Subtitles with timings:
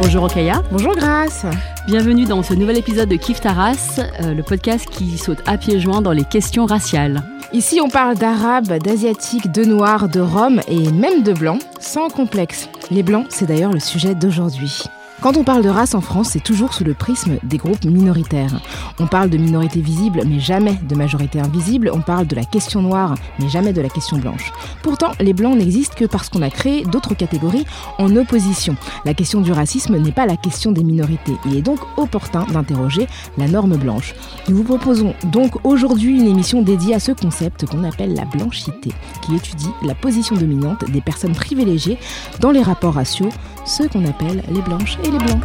[0.00, 0.62] Bonjour Okaya.
[0.70, 1.44] Bonjour Grace.
[1.86, 5.78] Bienvenue dans ce nouvel épisode de Kif Taras, euh, le podcast qui saute à pieds
[5.80, 7.22] joints dans les questions raciales.
[7.52, 12.68] Ici, on parle d'arabes, d'asiatiques, de noirs, de roms et même de blancs, sans complexe.
[12.90, 14.84] Les blancs, c'est d'ailleurs le sujet d'aujourd'hui.
[15.22, 18.60] Quand on parle de race en France, c'est toujours sous le prisme des groupes minoritaires.
[19.00, 21.90] On parle de minorité visible, mais jamais de majorité invisible.
[21.94, 24.52] On parle de la question noire, mais jamais de la question blanche.
[24.82, 27.64] Pourtant, les blancs n'existent que parce qu'on a créé d'autres catégories
[27.98, 28.76] en opposition.
[29.06, 31.36] La question du racisme n'est pas la question des minorités.
[31.46, 33.06] Il est donc opportun d'interroger
[33.38, 34.14] la norme blanche.
[34.48, 38.92] Nous vous proposons donc aujourd'hui une émission dédiée à ce concept qu'on appelle la blanchité,
[39.22, 41.98] qui étudie la position dominante des personnes privilégiées
[42.40, 43.30] dans les rapports raciaux,
[43.66, 45.40] ceux qu'on appelle les blanches et les blancs.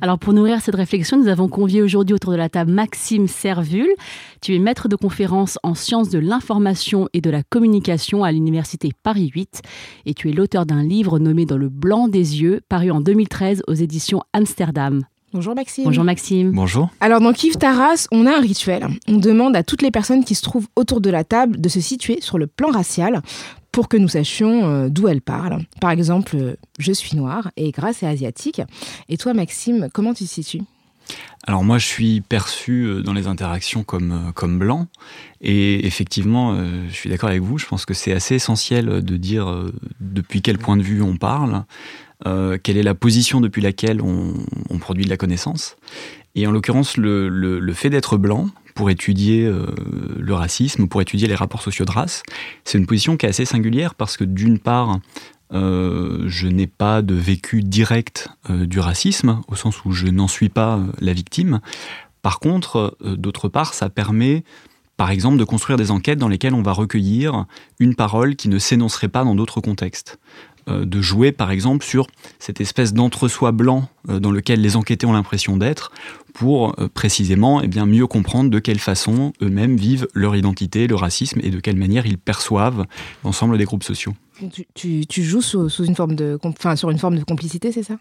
[0.00, 3.88] Alors pour nourrir cette réflexion, nous avons convié aujourd'hui autour de la table Maxime Servul.
[4.40, 8.90] Tu es maître de conférence en sciences de l'information et de la communication à l'université
[9.02, 9.60] Paris 8
[10.06, 13.62] et tu es l'auteur d'un livre nommé Dans le blanc des yeux, paru en 2013
[13.68, 15.02] aux éditions Amsterdam.
[15.34, 15.84] Bonjour Maxime.
[15.84, 16.52] Bonjour Maxime.
[16.52, 16.88] Bonjour.
[17.00, 18.88] Alors dans Kif Taras, on a un rituel.
[19.08, 21.80] On demande à toutes les personnes qui se trouvent autour de la table de se
[21.80, 23.20] situer sur le plan racial
[23.70, 25.60] pour que nous sachions euh, d'où elles parlent.
[25.82, 28.62] Par exemple, euh, je suis noire et Grace est asiatique.
[29.10, 30.62] Et toi Maxime, comment tu te situes?
[31.46, 34.86] Alors moi, je suis perçu euh, dans les interactions comme, comme blanc.
[35.42, 36.58] Et effectivement,
[36.88, 37.58] je suis d'accord avec vous.
[37.58, 39.66] Je pense que c'est assez essentiel de dire
[40.00, 41.64] depuis quel point de vue on parle,
[42.24, 44.34] quelle est la position depuis laquelle on,
[44.80, 45.76] produit de la connaissance.
[46.34, 48.48] Et en l'occurrence, le, fait d'être blanc,
[48.78, 49.66] pour étudier euh,
[50.20, 52.22] le racisme, pour étudier les rapports sociaux de race.
[52.62, 55.00] C'est une position qui est assez singulière parce que d'une part,
[55.52, 60.28] euh, je n'ai pas de vécu direct euh, du racisme, au sens où je n'en
[60.28, 61.60] suis pas euh, la victime.
[62.22, 64.44] Par contre, euh, d'autre part, ça permet,
[64.96, 67.46] par exemple, de construire des enquêtes dans lesquelles on va recueillir
[67.80, 70.20] une parole qui ne s'énoncerait pas dans d'autres contextes
[70.57, 72.06] euh, de jouer par exemple sur
[72.38, 75.92] cette espèce d'entre-soi blanc euh, dans lequel les enquêtés ont l'impression d'être
[76.34, 80.94] pour euh, précisément eh bien, mieux comprendre de quelle façon eux-mêmes vivent leur identité, le
[80.94, 82.86] racisme et de quelle manière ils perçoivent
[83.24, 84.14] l'ensemble des groupes sociaux.
[84.52, 87.72] tu, tu, tu, joues sous, sous, une forme de, enfin, sur une forme de complicité,
[87.72, 87.98] c'est ça?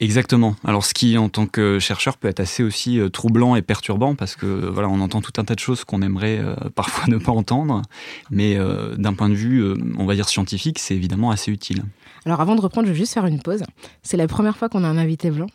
[0.00, 0.56] Exactement.
[0.64, 4.14] Alors, ce qui, en tant que chercheur, peut être assez aussi euh, troublant et perturbant,
[4.14, 7.18] parce que voilà, on entend tout un tas de choses qu'on aimerait euh, parfois ne
[7.18, 7.82] pas entendre,
[8.30, 11.82] mais euh, d'un point de vue, euh, on va dire scientifique, c'est évidemment assez utile.
[12.26, 13.62] Alors, avant de reprendre, je vais juste faire une pause.
[14.02, 15.46] C'est la première fois qu'on a un invité blanc.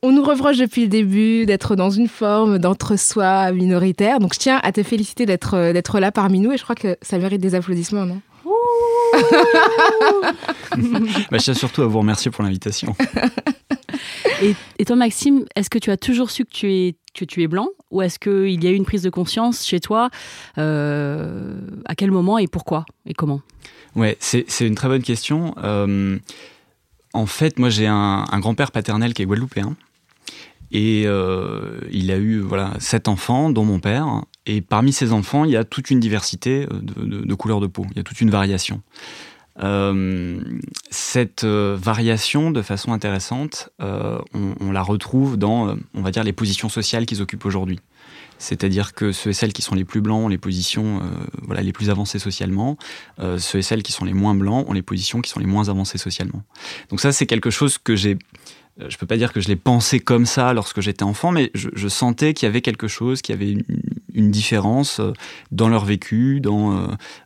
[0.00, 4.20] On nous reproche depuis le début d'être dans une forme d'entre-soi minoritaire.
[4.20, 6.96] Donc, je tiens à te féliciter d'être d'être là parmi nous et je crois que
[7.02, 8.20] ça mérite des applaudissements, non?
[11.30, 12.94] Bah, je tiens surtout à vous remercier pour l'invitation.
[14.42, 17.42] Et, et, toi, Maxime, est-ce que tu as toujours su que tu es, que tu
[17.42, 20.10] es blanc ou est-ce qu'il y a eu une prise de conscience chez toi
[20.58, 23.40] euh, À quel moment et pourquoi et comment?
[23.96, 25.54] Ouais, c'est une très bonne question.
[25.58, 26.18] Euh,
[27.14, 29.74] en fait, moi, j'ai un, un grand-père paternel qui est guadeloupéen.
[30.70, 34.22] Et euh, il a eu voilà sept enfants, dont mon père.
[34.48, 37.86] Et parmi ces enfants, il y a toute une diversité de, de, couleurs de peau.
[37.90, 38.82] Il y a toute une variation.
[39.62, 40.40] Euh,
[40.90, 46.32] cette euh, variation, de façon intéressante, euh, on, la retrouve dans, on va dire, les
[46.32, 47.78] positions sociales qu'ils occupent aujourd'hui.
[48.38, 51.60] C'est-à-dire que ceux et celles qui sont les plus blancs ont les positions euh, voilà,
[51.60, 52.78] les plus avancées socialement,
[53.18, 55.46] euh, ceux et celles qui sont les moins blancs ont les positions qui sont les
[55.46, 56.42] moins avancées socialement.
[56.88, 58.16] Donc ça, c'est quelque chose que j'ai
[58.88, 61.68] je peux pas dire que je l'ai pensé comme ça lorsque j'étais enfant, mais je,
[61.74, 63.64] je sentais qu'il y avait quelque chose, qu'il y avait une,
[64.18, 65.00] une, différence
[65.50, 66.72] dans leur vécu, dans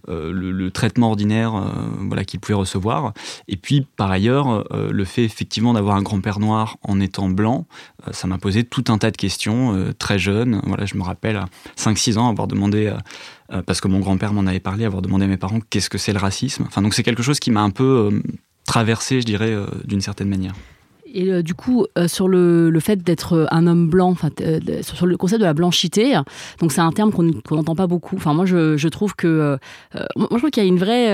[0.08, 1.68] euh, le, le, traitement ordinaire euh,
[2.06, 3.12] voilà, qu'ils pouvaient recevoir.
[3.48, 7.66] Et puis, par ailleurs, euh, le fait effectivement d'avoir un grand-père noir en étant blanc,
[8.06, 10.60] euh, ça m'a posé tout un tas de questions euh, très jeune.
[10.66, 11.46] Voilà, je me rappelle à
[11.76, 12.92] 5-6 ans avoir demandé
[13.52, 15.98] euh, parce que mon grand-père m'en avait parlé, avoir demandé à mes parents qu'est-ce que
[15.98, 16.64] c'est le racisme.
[16.66, 18.22] Enfin, donc c'est quelque chose qui m'a un peu
[18.64, 19.54] traversé, je dirais,
[19.84, 20.54] d'une certaine manière.
[21.12, 24.30] Et euh, du coup, euh, sur le, le fait d'être euh, un homme blanc, enfin,
[24.80, 26.18] sur le concept de la blanchité,
[26.60, 28.16] donc c'est un terme qu'on n'entend pas beaucoup.
[28.16, 29.58] Enfin, moi, je, je trouve que
[30.16, 31.10] moi, je trouve qu'il y a une vraie,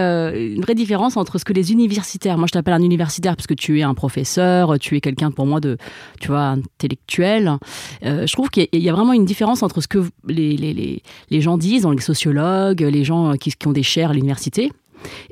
[0.54, 2.38] une vraie différence entre ce que les universitaires.
[2.38, 5.46] Moi, je t'appelle un universitaire parce que tu es un professeur, tu es quelqu'un pour
[5.46, 5.76] moi de,
[6.20, 7.52] tu vois, intellectuel.
[8.02, 11.40] je trouve qu'il y, a vraiment une différence entre ce que les, les, les, les
[11.40, 14.70] gens disent, les sociologues, les gens qui, qui ont des chaires à l'université,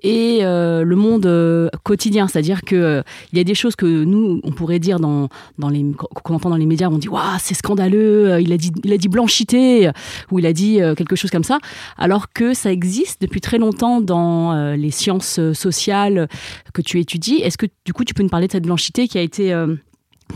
[0.02, 3.02] et euh, le monde euh, quotidien, c'est-à-dire que euh,
[3.32, 5.28] il y a des choses que nous on pourrait dire dans
[5.58, 8.72] dans les qu'on entend dans les médias, on dit waouh c'est scandaleux, il a dit
[8.84, 9.90] il a dit blanchité
[10.30, 11.58] ou il a dit quelque chose comme ça,
[11.96, 16.28] alors que ça existe depuis très longtemps dans les sciences sociales
[16.72, 17.40] que tu étudies.
[17.42, 19.54] Est-ce que du coup tu peux nous parler de cette blanchité qui a été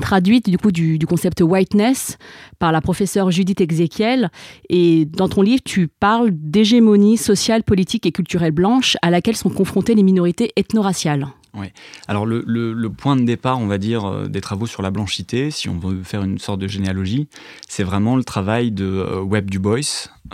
[0.00, 2.18] traduite du coup du, concept whiteness
[2.58, 4.30] par la professeure Judith Ezekiel
[4.68, 9.50] et dans ton livre tu parles d'hégémonie sociale, politique et culturelle blanche à laquelle sont
[9.50, 11.26] confrontées les minorités ethno-raciales.
[11.54, 11.66] Oui.
[12.06, 15.68] Alors le, point de départ, on va dire, euh, des travaux sur la blanchité, si
[15.68, 17.28] on veut faire une sorte de généalogie,
[17.68, 19.80] c'est vraiment le travail de euh, Webb Du Bois,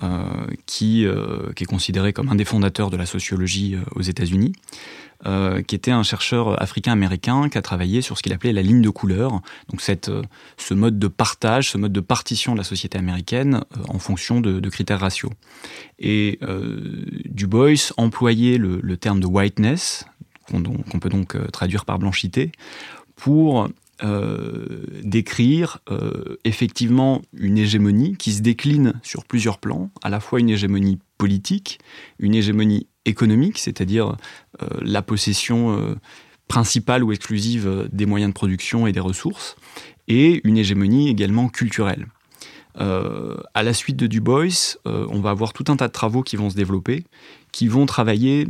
[0.03, 4.53] euh, qui est considéré comme un des fondateurs de la sociologie aux États-Unis.
[5.25, 8.83] Euh, qui était un chercheur africain-américain qui a travaillé sur ce qu'il appelait la ligne
[8.83, 9.41] de couleur,
[9.71, 10.23] donc cette, euh,
[10.59, 14.43] ce mode de partage, ce mode de partition de la société américaine euh, en fonction
[14.43, 15.33] de, critères raciaux.
[15.99, 16.39] Et
[17.25, 20.05] Du Bois employait le, terme de whiteness,
[20.51, 22.53] qu'on peut donc traduire par blanchité,
[23.15, 23.69] pour
[25.03, 25.79] décrire
[26.45, 31.79] effectivement une hégémonie qui se décline sur plusieurs plans, à la fois une hégémonie politique,
[32.19, 34.17] une hégémonie économique, c'est-à-dire
[34.63, 35.95] euh, la possession euh,
[36.49, 39.57] principale ou exclusive euh, des moyens de production et des ressources,
[40.09, 42.07] et une hégémonie également culturelle.
[42.79, 44.45] à la suite de Du Bois,
[44.85, 47.05] on va avoir tout un tas de travaux qui vont se développer,
[47.51, 48.47] qui vont travailler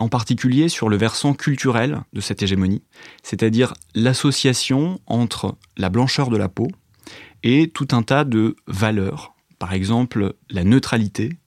[0.00, 2.82] en particulier sur le versant culturel de cette hégémonie,
[3.22, 6.66] c'est-à-dire l'association entre la blancheur de la peau
[7.44, 11.38] et tout un tas de valeurs, par exemple la neutralité,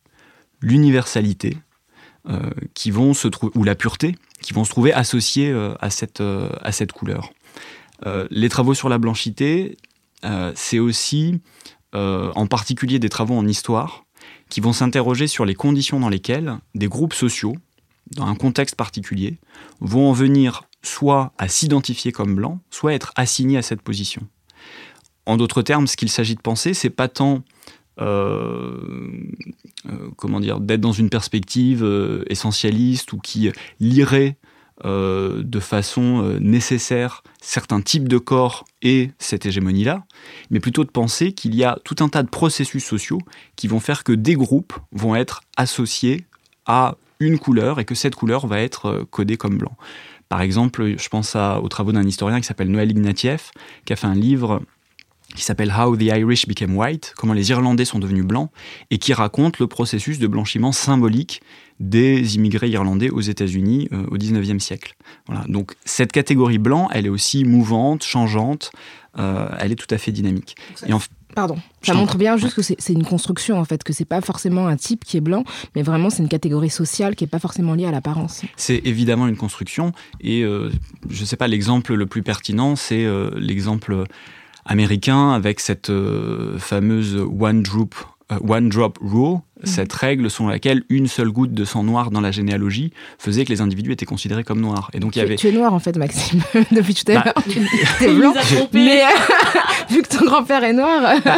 [0.62, 1.58] l'universalité,
[2.74, 6.22] qui vont se trouver, ou la pureté, qui vont se trouver associées euh, à, cette,
[6.22, 7.32] euh, à cette couleur.
[8.30, 9.78] les travaux sur la blanchité,
[10.56, 11.40] c'est aussi
[11.94, 14.04] en particulier des travaux en histoire
[14.50, 17.56] qui vont s'interroger sur les conditions dans lesquelles des groupes sociaux,
[18.12, 19.40] dans un contexte particulier,
[19.80, 24.28] vont en venir soit à s'identifier comme blancs, soit être assignés à cette position.
[25.26, 27.44] En d'autres termes, ce qu'il s'agit de penser, c'est pas tant
[28.00, 28.78] euh,
[29.88, 34.38] euh, comment dire, d'être dans une perspective euh, essentialiste ou qui lirait
[34.84, 40.04] de façon nécessaire certains types de corps et cette hégémonie-là,
[40.50, 43.20] mais plutôt de penser qu'il y a tout un tas de processus sociaux
[43.56, 46.26] qui vont faire que des groupes vont être associés
[46.66, 49.78] à une couleur et que cette couleur va être codée comme blanc.
[50.28, 53.52] Par exemple, je pense aux travaux d'un historien qui s'appelle Noël Ignatieff,
[53.86, 54.62] qui a fait un livre
[55.36, 58.50] qui s'appelle How the Irish Became White, comment les Irlandais sont devenus blancs,
[58.92, 61.42] et qui raconte le processus de blanchiment symbolique
[61.80, 64.96] des immigrés irlandais aux États-Unis euh, au 19e siècle.
[65.28, 65.44] Voilà.
[65.48, 68.72] Donc cette catégorie blanc, elle est aussi mouvante, changeante,
[69.18, 70.56] euh, elle est tout à fait dynamique.
[70.88, 70.94] Et
[71.36, 71.58] Pardon.
[71.82, 74.76] Ça montre bien juste que c'est une construction en fait, que c'est pas forcément un
[74.76, 75.44] type qui est blanc,
[75.76, 78.44] mais vraiment c'est une catégorie sociale qui est pas forcément liée à l'apparence.
[78.56, 80.72] C'est évidemment une construction et euh,
[81.10, 84.06] je sais pas l'exemple le plus pertinent, c'est l'exemple
[84.66, 87.96] américain avec cette euh, fameuse one drop,
[88.32, 89.40] euh, one drop rule.
[89.64, 93.50] Cette règle selon laquelle une seule goutte de sang noir dans la généalogie faisait que
[93.50, 94.90] les individus étaient considérés comme noirs.
[94.94, 95.36] Et donc il y avait.
[95.36, 96.42] Tu es noir en fait, Maxime,
[96.72, 97.44] depuis tout à bah, l'heure.
[98.00, 98.34] tu es blanc.
[98.74, 99.04] Mais
[99.90, 101.16] vu que ton grand-père est noir.
[101.26, 101.38] Bah,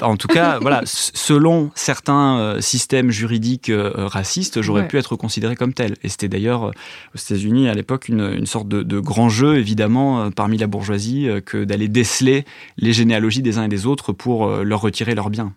[0.00, 5.56] en tout cas, voilà, selon certains euh, systèmes juridiques euh, racistes, j'aurais pu être considéré
[5.56, 5.96] comme tel.
[6.02, 6.72] Et c'était d'ailleurs euh,
[7.14, 11.88] aux États-Unis à l'époque une, sorte de, grand jeu, évidemment, parmi la bourgeoisie, que d'aller
[11.88, 12.44] déceler
[12.76, 15.52] les généalogies des uns et des autres pour leur retirer leurs biens.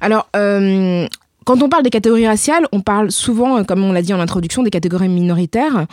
[0.00, 0.28] Alors,
[1.48, 4.20] quand on parle des catégories raciales, on parle souvent, euh, comme on l'a dit en
[4.20, 5.86] introduction, des catégories minoritaires.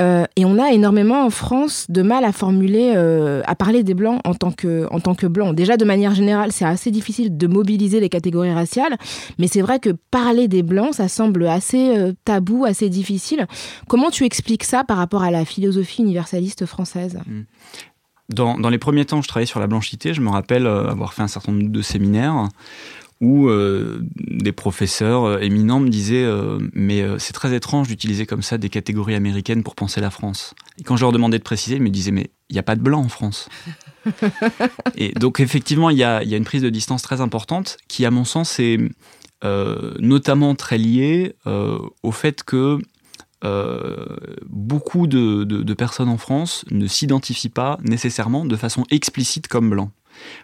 [0.00, 3.94] Euh, et on a énormément en France de mal à formuler, euh, à parler des
[3.94, 5.56] blancs en tant, que, en tant que blancs.
[5.56, 8.96] Déjà, de manière générale, c'est assez difficile de mobiliser les catégories raciales.
[9.40, 13.48] Mais c'est vrai que parler des blancs, ça semble assez tabou, assez difficile.
[13.88, 17.18] Comment tu expliques ça par rapport à la philosophie universaliste française?
[17.26, 17.40] Mmh.
[18.28, 20.14] dans, dans, les premiers temps, je travaillais sur la blanchité.
[20.14, 22.46] Je me rappelle avoir fait un certain nombre de séminaires
[23.22, 28.42] où euh, des professeurs euh, éminents me disaient euh, mais c'est très étrange d'utiliser comme
[28.42, 30.54] ça des catégories américaines pour penser la France.
[30.78, 32.74] Et quand je leur demandais de préciser, ils me disaient mais il n'y a pas
[32.74, 33.48] de blanc en France.
[34.96, 38.04] et donc effectivement, il y a, y a, une prise de distance très importante qui,
[38.04, 38.78] à mon sens, est
[40.00, 42.78] notamment très liée au fait que
[44.48, 49.90] beaucoup de, personnes en France ne s'identifient pas nécessairement de façon explicite comme blanc.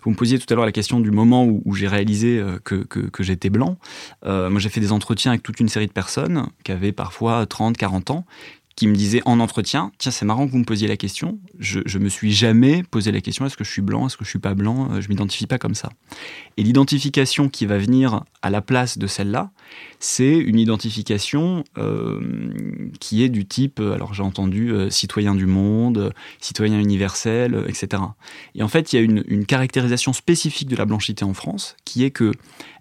[0.03, 3.23] Vous me posiez tout à l'heure la question du moment où, j'ai réalisé que, que,
[3.23, 3.77] j'étais blanc.
[4.25, 7.77] moi, j'ai fait des entretiens avec toute une série de personnes qui avaient parfois 30,
[7.77, 8.25] 40 ans,
[8.79, 11.41] qui me disait en entretien Tiens, c'est marrant que vous me posiez la question.
[11.59, 14.25] Je, je me suis jamais posé la question est-ce que je suis blanc, est-ce que
[14.25, 15.91] je suis pas blanc euh, Je m'identifie pas comme ça.
[16.57, 19.51] Et l'identification qui va venir à la place de celle-là,
[19.99, 22.53] c'est une identification euh,
[23.01, 28.01] qui est du type euh, alors j'ai entendu citoyen du monde, citoyen universel, etc.
[28.55, 31.77] Et en fait, il y a une, une caractérisation spécifique de la blanchité en France
[31.85, 32.31] qui est que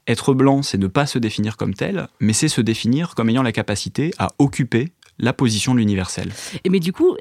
[0.07, 3.43] être blanc, c'est ne pas se définir comme tel, mais c'est se définir comme ayant
[3.43, 6.31] la capacité à occuper la position de l'universel.
[6.63, 7.15] Et mais du coup,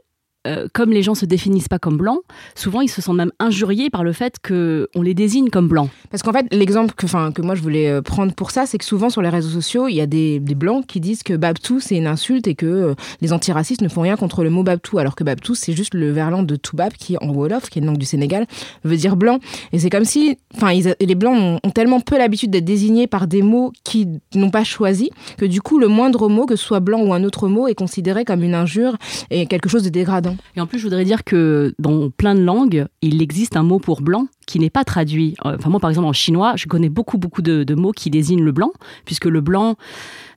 [0.47, 2.21] euh, comme les gens se définissent pas comme blancs,
[2.55, 5.91] souvent ils se sentent même injuriés par le fait qu'on les désigne comme blancs.
[6.11, 8.85] Parce qu'en fait, l'exemple que, que moi je voulais euh, prendre pour ça, c'est que
[8.85, 11.97] souvent sur les réseaux sociaux, il y a des, blancs qui disent que Babtou c'est
[11.97, 15.15] une insulte et que euh, les antiracistes ne font rien contre le mot Babtou, alors
[15.15, 17.99] que Babtou c'est juste le verlan de Toubab qui en Wolof, qui est une langue
[17.99, 18.47] du Sénégal,
[18.85, 19.39] veut dire blanc.
[19.73, 23.27] Et c'est comme si, enfin, les blancs ont, ont tellement peu l'habitude d'être désignés par
[23.27, 26.81] des mots qu'ils n'ont pas choisi que du coup le moindre mot, que ce soit
[26.81, 28.97] blanc ou un autre mot, est considéré comme une injure
[29.31, 30.36] et quelque chose de dégradant.
[30.57, 33.79] Et en plus, je voudrais dire que dans plein de langues, il existe un mot
[33.79, 35.35] pour blanc qui n'est pas traduit.
[35.45, 38.45] Euh, enfin, moi, par exemple, en chinois, je connais beaucoup, beaucoup de, mots qui désignent
[38.45, 38.71] le blanc,
[39.05, 39.75] puisque le blanc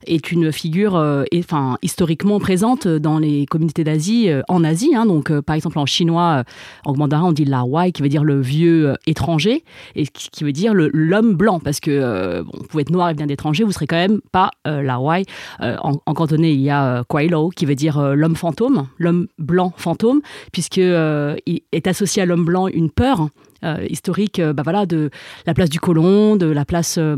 [0.06, 4.94] est une figure euh, enfin, historiquement présente dans les communautés d'Asie, euh, en Asie.
[4.94, 5.06] Hein.
[5.06, 6.44] donc, par exemple, en chinois,
[6.84, 9.64] en mandarin, on dit la wai, qui veut dire le vieux étranger,
[9.94, 13.26] et qui veut dire l'homme blanc, parce que bon, vous pouvez être noir et bien
[13.26, 15.24] d'étranger, vous serez quand même pas la wai.
[15.60, 20.20] En, cantonais, il y a lo, qui veut dire l'homme fantôme, l'homme blanc fantôme,
[20.52, 23.28] puisque il est associé à l'homme blanc une peur
[23.88, 25.10] historique euh, bah voilà, de
[25.46, 27.16] la place du colon, de la place euh,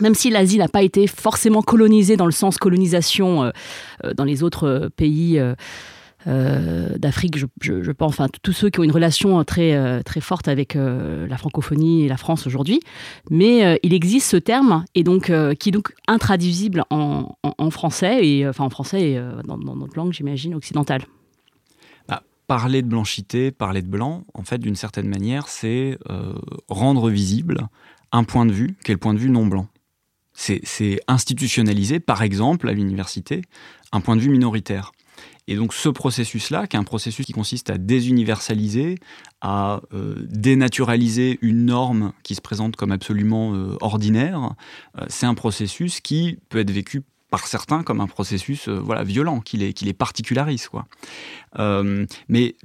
[0.00, 3.50] même si l'Asie n'a pas été forcément colonisée dans le sens colonisation
[4.14, 5.42] dans les autres pays
[6.24, 11.36] d'Afrique, je, pense, enfin tous ceux qui ont une relation très très forte avec la
[11.36, 12.78] francophonie et la France aujourd'hui,
[13.30, 17.34] mais il existe ce terme et donc qui est donc intraduisible en,
[17.72, 21.02] français et enfin en français et dans notre langue, j'imagine occidentale
[22.50, 26.34] parler de blanchité, parler de blanc, en fait, d'une certaine manière, c'est euh,
[26.68, 27.68] rendre visible
[28.10, 29.68] un point de vue qui est le point de vue non blanc.
[30.32, 33.42] C'est institutionnaliser, par exemple, à l'université,
[33.92, 34.90] un point de vue minoritaire.
[35.46, 38.96] Et donc ce processus-là, qui est un processus qui consiste à désuniversaliser,
[39.40, 44.54] à euh, dénaturaliser une norme qui se présente comme absolument euh, ordinaire,
[45.06, 49.40] c'est un processus qui peut être vécu par certains comme un processus euh, voilà violent
[49.40, 50.86] qui les, particularise quoi.
[51.58, 52.56] Euh, mais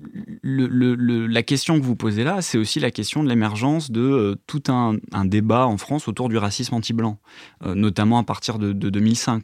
[0.43, 4.63] la question que vous posez là, c'est aussi la question de l'émergence de euh, tout
[4.67, 4.95] un,
[5.25, 7.17] débat en France autour du racisme anti-blanc,
[7.65, 9.43] notamment à partir de, 2005.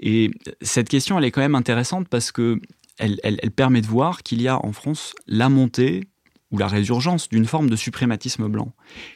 [0.00, 0.30] Et
[0.60, 2.60] cette question, elle est quand même intéressante parce que
[2.98, 6.08] elle, elle, elle permet de voir qu'il y a en France la montée
[6.52, 8.72] ou la résurgence d'une forme de suprématisme blanc,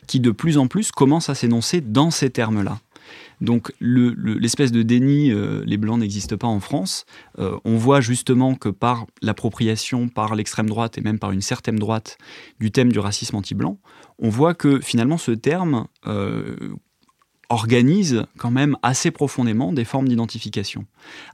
[0.07, 2.81] qui de plus en plus commence à s'énoncer dans ces termes-là.
[3.41, 7.05] Donc l'espèce de déni, euh, les blancs n'existent pas en France,
[7.39, 11.77] euh, on voit justement que par l'appropriation par l'extrême droite et même par une certaine
[11.77, 12.17] droite
[12.61, 13.79] du thème du racisme anti-blanc,
[14.19, 16.57] on voit que finalement ce terme euh,
[17.51, 20.87] organise quand même assez profondément des formes d'identification.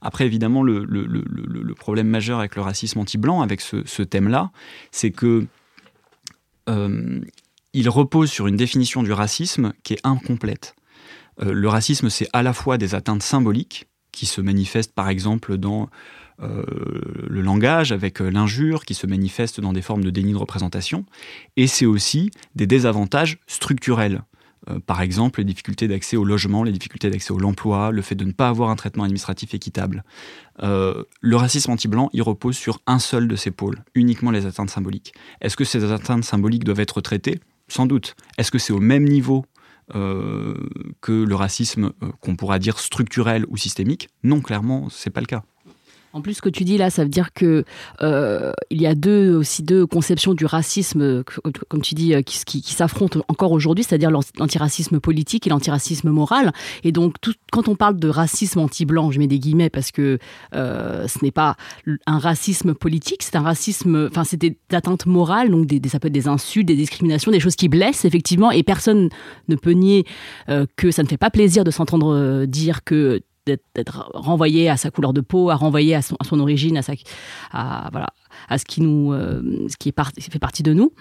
[0.02, 4.50] Après, évidemment, le, problème majeur avec le racisme anti-blanc, avec ce, ce thème-là,
[4.90, 5.46] c'est que
[7.74, 10.76] il repose sur une définition du racisme qui est incomplète.
[11.42, 15.56] Euh, le racisme, c'est à la fois des atteintes symboliques, qui se manifestent par exemple
[15.56, 15.88] dans
[16.42, 16.62] euh,
[17.28, 21.06] le langage, avec euh, l'injure, qui se manifestent dans des formes de déni de représentation,
[21.56, 24.22] et c'est aussi des désavantages structurels.
[24.86, 28.24] par exemple, les difficultés d'accès au logement, les difficultés d'accès au l'emploi, le fait de
[28.24, 30.04] ne pas avoir un traitement administratif équitable.
[30.60, 35.14] le racisme anti-blanc, il repose sur un seul de ces pôles, uniquement les atteintes symboliques.
[35.40, 37.40] Est-ce que ces atteintes symboliques doivent être traitées?
[37.66, 38.14] Sans doute.
[38.38, 39.44] Est-ce que c'est au même niveau
[39.94, 40.54] euh,
[41.00, 44.08] que le racisme euh, qu'on pourra dire structurel ou systémique.
[44.22, 45.44] Non, clairement, c'est pas le cas.
[46.14, 47.64] En plus, ce que tu dis là, ça veut dire que
[48.02, 51.24] euh, il y a deux aussi deux conceptions du racisme,
[51.68, 56.52] comme tu dis, euh, qui, s'affrontent encore aujourd'hui, c'est-à-dire l'antiracisme politique et l'antiracisme moral.
[56.84, 60.18] Et donc, tout, quand on parle de racisme anti-blanc, je mets des guillemets parce que
[60.54, 61.56] euh, ce n'est pas
[62.06, 66.08] un racisme politique, c'est un racisme, enfin, c'est des atteintes morales, donc des, ça peut
[66.08, 69.08] être des insultes, des discriminations, des choses qui blessent effectivement, et personne
[69.48, 70.04] ne peut nier
[70.76, 75.12] que ça ne fait pas plaisir de s'entendre dire que d'être renvoyé à sa couleur
[75.12, 76.92] de peau, à renvoyer à son, origine, à, sa,
[77.52, 77.90] à,
[78.56, 80.92] ce qui, nous, euh, ce qui fait partie de nous.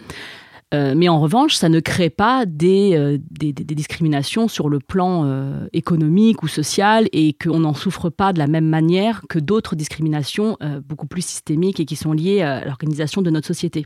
[0.73, 5.29] Euh, mais en revanche, ça ne crée pas des, euh, discriminations sur le plan
[5.73, 10.57] économique ou social et qu'on n'en souffre pas de la même manière que d'autres discriminations
[10.87, 13.85] beaucoup plus systémiques et qui sont liées à l'organisation de notre société.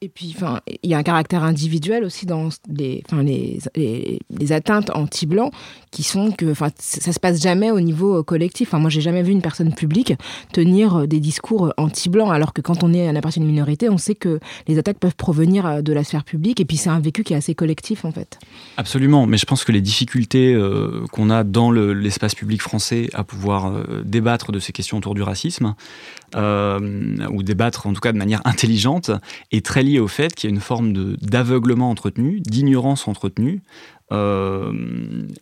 [0.00, 0.34] Et puis,
[0.82, 5.52] il y a un caractère individuel aussi dans les, enfin, les, les, atteintes anti-blancs
[5.90, 8.68] qui sont que, ça se passe jamais au niveau euh, collectif.
[8.68, 10.14] Enfin, moi, j'ai jamais vu une personne publique
[10.52, 13.48] tenir euh, des discours euh, anti-blancs, alors que quand on est un appartient à une
[13.48, 16.60] minorité, on sait que les attaques peuvent provenir de la sphère publique.
[16.60, 18.38] Et puis, c'est un vécu qui est assez collectif, en fait.
[18.76, 19.26] Absolument.
[19.26, 20.58] Mais je pense que les difficultés
[21.12, 25.74] qu'on a dans l'espace public français à pouvoir débattre de ces questions autour du racisme,
[26.34, 29.10] ou débattre en tout cas de manière intelligente,
[29.52, 33.62] est très lié au fait qu'il y a une forme d'aveuglement entretenu, d'ignorance entretenue,
[34.12, 34.72] euh,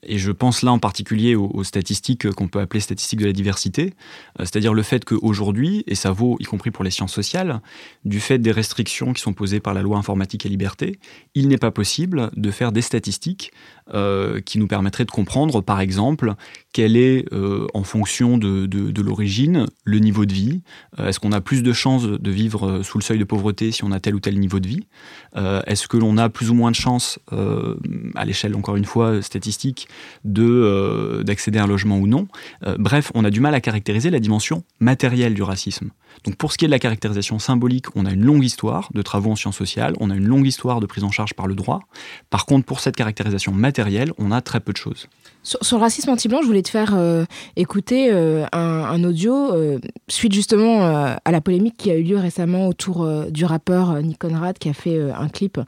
[0.03, 3.95] et je pense là en particulier aux, statistiques qu'on peut appeler statistiques de la diversité,
[4.39, 7.61] euh, c'est-à-dire le fait qu'aujourd'hui, et ça vaut y compris pour les sciences sociales,
[8.05, 10.99] du fait des restrictions qui sont posées par la loi informatique et liberté,
[11.35, 13.53] il n'est pas possible de faire des statistiques
[13.93, 16.35] euh, qui nous permettraient de comprendre, par exemple,
[16.73, 17.27] quel est,
[17.75, 20.63] en fonction de, de l'origine, le niveau de vie.
[20.99, 23.91] Est-ce qu'on a plus de chances de vivre sous le seuil de pauvreté si on
[23.91, 24.87] a tel ou tel niveau de vie?
[25.35, 29.23] Est-ce que l'on a plus ou moins de chances à l'échelle encore une fois euh,
[29.23, 29.89] statistique,
[30.25, 32.29] de euh, d'accéder à un logement ou non.
[32.65, 35.91] Euh, bref, on a du mal à caractériser la dimension matérielle du racisme.
[36.25, 39.03] Donc pour ce qui est de la caractérisation symbolique, on a une longue histoire de
[39.03, 41.55] travaux en sciences sociales, on a une longue histoire de prise en charge par le
[41.55, 41.81] droit.
[42.29, 45.09] Par contre, pour cette caractérisation matérielle, on a très peu de choses.
[45.43, 47.25] Sur, le racisme anti-blanc, je voulais te faire euh,
[47.57, 49.79] écouter euh, un, audio euh,
[50.09, 54.59] suite justement à la polémique qui a eu lieu récemment autour du rappeur Nick Conrad
[54.59, 55.59] qui a fait un clip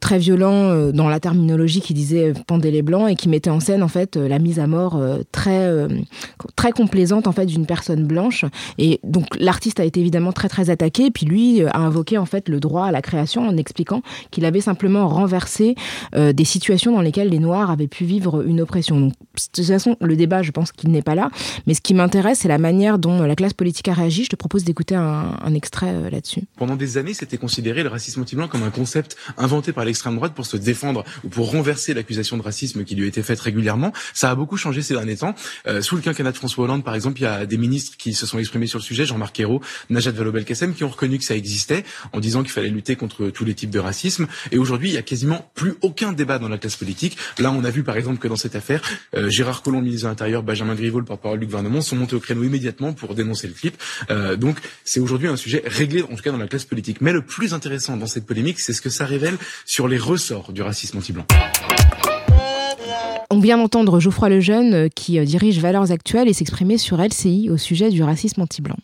[0.00, 3.82] très violent dans la terminologie qui disait pendez les blancs et qui mettait en scène
[3.82, 5.00] en fait la mise à mort
[5.32, 5.88] très
[6.54, 8.44] très complaisante en fait d'une personne blanche.
[8.78, 11.10] Et donc l'artiste a été évidemment très très attaqué.
[11.10, 14.60] Puis lui a invoqué en fait le droit à la création en expliquant qu'il avait
[14.60, 15.74] simplement renversé
[16.14, 19.16] des situations dans lesquelles les noirs avaient pu vivre une oppression donc, de
[19.52, 21.30] toute façon, le débat, je pense qu'il n'est pas là.
[21.66, 24.24] Mais ce qui m'intéresse, c'est la manière dont la classe politique a réagi.
[24.24, 26.42] Je te propose d'écouter un, extrait euh, là-dessus.
[26.56, 30.34] Pendant des années, c'était considéré le racisme anti-blanc comme un concept inventé par l'extrême droite
[30.34, 33.92] pour se défendre ou pour renverser l'accusation de racisme qui lui été faite régulièrement.
[34.12, 35.34] Ça a beaucoup changé ces derniers temps.
[35.66, 38.12] Euh, sous le quinquennat de François Hollande, par exemple, il y a des ministres qui
[38.12, 41.36] se sont exprimés sur le sujet, Jean-Marc Ayrault, Najat Vallaud-Belkacem, qui ont reconnu que ça
[41.36, 44.26] existait en disant qu'il fallait lutter contre tous les types de racisme.
[44.52, 47.16] Et aujourd'hui, il y a quasiment plus aucun débat dans la classe politique.
[47.38, 48.65] Là, on a vu par exemple que dans cette affaire,
[49.14, 52.20] euh, Gérard Collomb, ministre de l'Intérieur, Benjamin Griveaux, le porte-parole du gouvernement, sont montés au
[52.20, 53.76] créneau immédiatement pour dénoncer le clip.
[54.10, 57.00] Euh, donc c'est aujourd'hui un sujet réglé, en tout cas dans la classe politique.
[57.00, 60.52] Mais le plus intéressant dans cette polémique, c'est ce que ça révèle sur les ressorts
[60.52, 61.26] du racisme anti-blanc.
[63.30, 67.56] On vient d'entendre Geoffroy Lejeune euh, qui dirige Valeurs Actuelles et s'exprimer sur LCI au
[67.56, 68.76] sujet du racisme anti-blanc.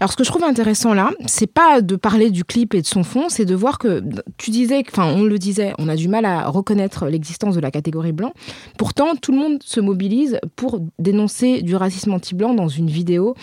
[0.00, 2.86] Alors, ce que je trouve intéressant là, c'est pas de parler du clip et de
[2.86, 4.02] son fond, c'est de voir que
[4.38, 7.70] tu disais, enfin, on le disait, on a du mal à reconnaître l'existence de la
[7.70, 8.32] catégorie blanc.
[8.78, 13.34] Pourtant, tout le monde se mobilise pour dénoncer du racisme anti-blanc dans une vidéo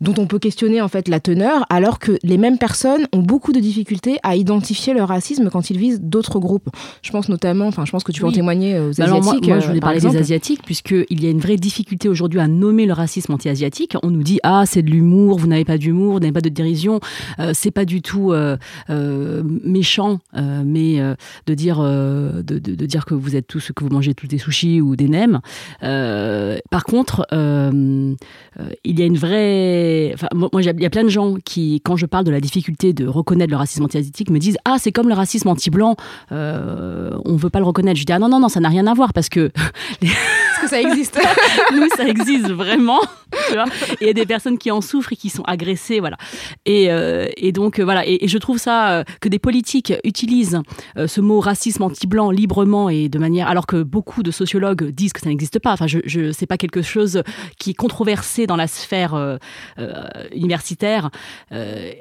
[0.00, 3.52] dont on peut questionner en fait la teneur, alors que les mêmes personnes ont beaucoup
[3.52, 6.68] de difficultés à identifier le racisme quand ils visent d'autres groupes.
[7.02, 9.02] Je pense notamment, enfin, je pense que tu peux en témoigner aux Asiatiques.
[9.02, 12.40] Alors moi, je voulais euh, parler des Asiatiques, puisqu'il y a une vraie difficulté aujourd'hui
[12.40, 13.96] à nommer le racisme anti-asiatique.
[14.02, 16.48] On nous dit, ah, c'est de l'humour, vous n'avez pas d'humour, vous n'avez pas de
[16.48, 17.00] dérision,
[17.38, 18.56] euh, c'est pas du tout euh,
[19.64, 21.00] méchant, mais
[21.46, 24.80] de dire, de, de, dire que vous êtes tous, que vous mangez tous des sushis
[24.80, 25.40] ou des nems.
[26.70, 29.89] par contre, il y a une vraie
[30.34, 33.06] moi, il y a plein de gens qui, quand je parle de la difficulté de
[33.06, 35.96] reconnaître le racisme anti-asiatique, me disent Ah, c'est comme le racisme anti-blanc,
[36.32, 37.98] euh, on veut pas le reconnaître.
[37.98, 39.50] Je dis Ah non, non, non, ça n'a rien à voir parce que.
[40.60, 41.20] que ça existe.
[41.74, 43.00] Nous, ça existe vraiment.
[44.00, 46.16] Il y a des personnes qui en souffrent et qui sont agressées, voilà.
[46.66, 48.06] Et, euh, et donc, euh, voilà.
[48.06, 50.60] Et, je trouve ça, euh, que des politiques utilisent
[50.96, 53.48] ce mot racisme anti-blanc librement et de manière.
[53.48, 55.72] Alors que beaucoup de sociologues disent que ça n'existe pas.
[55.72, 57.22] Enfin, je, je c'est pas quelque chose
[57.58, 59.38] qui est controversé dans la sphère
[60.34, 61.10] universitaire,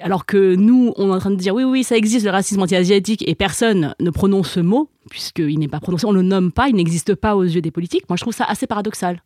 [0.02, 2.62] alors que nous, on est en train de dire oui, oui, ça existe le racisme
[2.62, 6.52] anti-asiatique et personne ne prononce ce mot, puisqu'il n'est pas prononcé, on ne le nomme
[6.52, 8.08] pas, il n'existe pas aux yeux des politiques.
[8.10, 9.22] Moi, je trouve ça assez paradoxal.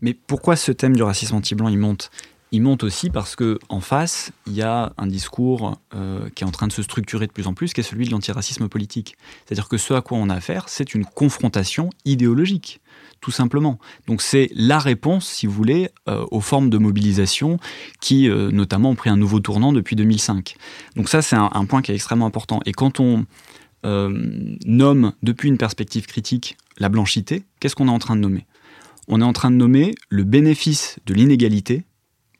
[0.00, 2.10] Mais pourquoi ce thème du racisme anti-blanc, il monte?
[2.52, 6.46] Il monte aussi parce que en face, il y a un discours euh, qui est
[6.46, 9.16] en train de se structurer de plus en plus, qui est celui de l'antiracisme politique.
[9.44, 12.80] C'est-à-dire que ce à quoi on a affaire, c'est une confrontation idéologique
[13.20, 13.78] tout simplement.
[14.06, 17.58] Donc c'est la réponse, si vous voulez, euh, aux formes de mobilisation
[18.00, 20.56] qui, euh, notamment, ont pris un nouveau tournant depuis 2005.
[20.94, 22.60] Donc ça, c'est un, point qui est extrêmement important.
[22.66, 23.24] Et quand on
[23.84, 28.46] euh, nomme, depuis une perspective critique, la blanchité, qu'est-ce qu'on est en train de nommer?
[29.08, 31.84] On est en train de nommer le bénéfice de l'inégalité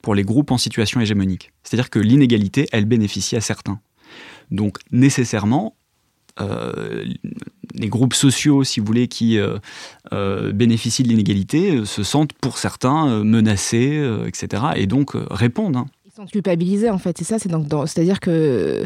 [0.01, 1.51] pour les groupes en situation hégémonique.
[1.63, 3.79] C'est-à-dire que l'inégalité, elle bénéficie à certains.
[4.51, 5.75] Donc nécessairement,
[7.73, 9.39] les groupes sociaux, si vous voulez, qui
[10.11, 14.63] bénéficient de l'inégalité, se sentent pour certains menacés, etc.
[14.75, 15.77] Et donc répondent.
[15.77, 15.87] Hein.
[16.05, 17.17] Ils sont culpabilisés, en fait.
[17.17, 18.85] C'est ça, c'est donc, c'est-à-dire que.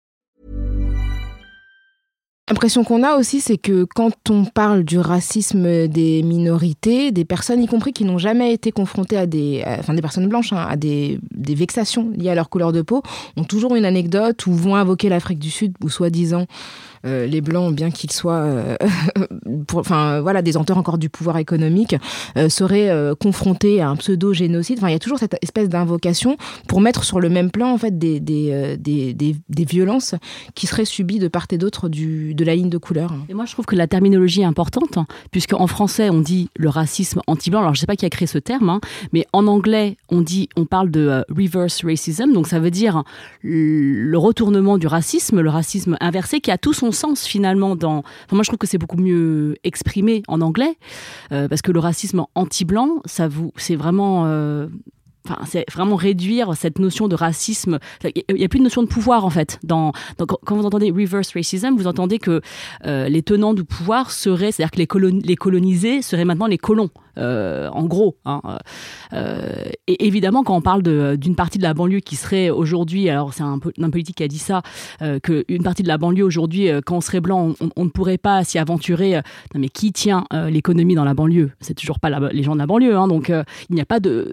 [2.49, 7.63] L'impression qu'on a aussi, c'est que quand on parle du racisme des minorités, des personnes,
[7.63, 10.75] y compris qui n'ont jamais été confrontées à des, enfin des personnes blanches, hein, à
[10.75, 13.03] des, des, vexations liées à leur couleur de peau,
[13.37, 16.45] ont toujours une anecdote ou vont invoquer l'Afrique du Sud, ou soi-disant
[17.05, 18.75] euh, les blancs, bien qu'ils soient, euh,
[19.73, 21.95] enfin voilà, détenteurs encore du pouvoir économique,
[22.37, 24.77] euh, seraient confrontés à un pseudo génocide.
[24.77, 26.37] Enfin, il y a toujours cette espèce d'invocation
[26.67, 30.15] pour mettre sur le même plan en fait des des, des, des, violences
[30.55, 33.13] qui seraient subies de part et d'autre de la ligne de couleur.
[33.29, 36.49] Et moi, je trouve que la terminologie est importante, hein, puisque en français, on dit
[36.55, 37.61] le racisme anti-blanc.
[37.61, 38.81] Alors, je sais pas qui a créé ce terme, hein,
[39.13, 43.03] mais en anglais, on dit, on parle de reverse racism, donc ça veut dire
[43.43, 48.03] le retournement du racisme, le racisme inversé, qui a tout son sens finalement dans.
[48.31, 50.77] moi, je trouve que c'est beaucoup mieux exprimé en anglais
[51.31, 54.25] euh, parce que le racisme anti-blanc, ça vous, c'est vraiment.
[55.25, 57.79] Enfin, c'est vraiment réduire cette notion de racisme.
[58.03, 59.59] Il n'y a plus de notion de pouvoir en fait.
[59.67, 62.41] Quand vous entendez reverse racism, vous entendez que
[62.85, 66.89] euh, les tenants du pouvoir seraient, c'est-à-dire que les, colonisés seraient maintenant les colons.
[67.17, 68.15] Euh, en gros.
[68.23, 68.41] Hein,
[69.11, 70.81] euh, et évidemment, quand on parle
[71.17, 74.29] d'une partie de la banlieue qui serait aujourd'hui, alors c'est un, un, politique qui a
[74.29, 74.61] dit ça,
[75.21, 78.59] qu'une partie de la banlieue aujourd'hui, quand on serait blanc, on, ne pourrait pas s'y
[78.59, 79.15] aventurer.
[79.53, 81.51] non mais qui tient l'économie dans la banlieue?
[81.59, 82.95] C'est toujours pas les gens de la banlieue.
[82.95, 84.31] Hein, donc il n'y a pas de,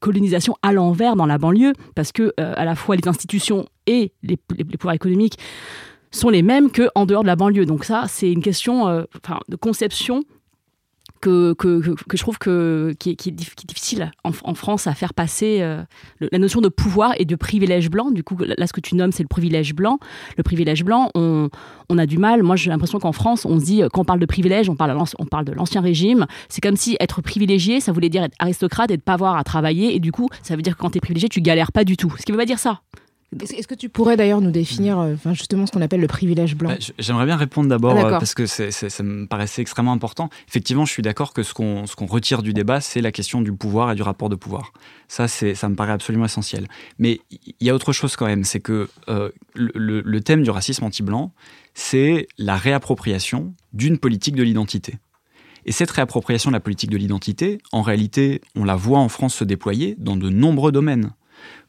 [0.00, 4.36] colonisation à l'envers dans la banlieue parce que à la fois les institutions et les,
[4.36, 5.38] pouvoirs économiques
[6.10, 7.66] sont les mêmes qu'en dehors de la banlieue.
[7.66, 10.24] Donc ça, c'est une question de conception
[11.24, 11.82] que,
[12.12, 15.82] je trouve que, qui, est, difficile en, France à faire passer euh,
[16.20, 18.10] la notion de pouvoir et de privilège blanc.
[18.10, 19.98] Du coup, là, ce que tu nommes, c'est le privilège blanc.
[20.36, 21.48] Le privilège blanc, on,
[21.96, 22.42] a du mal.
[22.42, 25.44] Moi, j'ai l'impression qu'en France, on se dit, quand on parle de privilège, on parle,
[25.44, 26.26] de l'ancien régime.
[26.48, 29.44] C'est comme si être privilégié, ça voulait dire être aristocrate et de pas avoir à
[29.44, 29.94] travailler.
[29.94, 31.96] Et du coup, ça veut dire que quand tu es privilégié, tu galères pas du
[31.96, 32.14] tout.
[32.18, 32.80] Ce qui veut pas dire ça.
[33.40, 36.56] Est-ce que tu pourrais d'ailleurs nous définir euh, enfin, justement ce qu'on appelle le privilège
[36.56, 40.30] blanc bah, J'aimerais bien répondre d'abord ah, euh, parce que ça me paraissait extrêmement important.
[40.48, 43.92] Effectivement, je suis d'accord que ce qu'on retire du débat, c'est la question du pouvoir
[43.92, 44.72] et du rapport de pouvoir.
[45.08, 46.68] Ça, ça me paraît absolument essentiel.
[46.98, 50.50] Mais il y a autre chose quand même, c'est que euh, le, le thème du
[50.50, 51.32] racisme anti-blanc,
[51.74, 54.98] c'est la réappropriation d'une politique de l'identité.
[55.66, 59.34] Et cette réappropriation de la politique de l'identité, en réalité, on la voit en France
[59.34, 61.12] se déployer dans de nombreux domaines.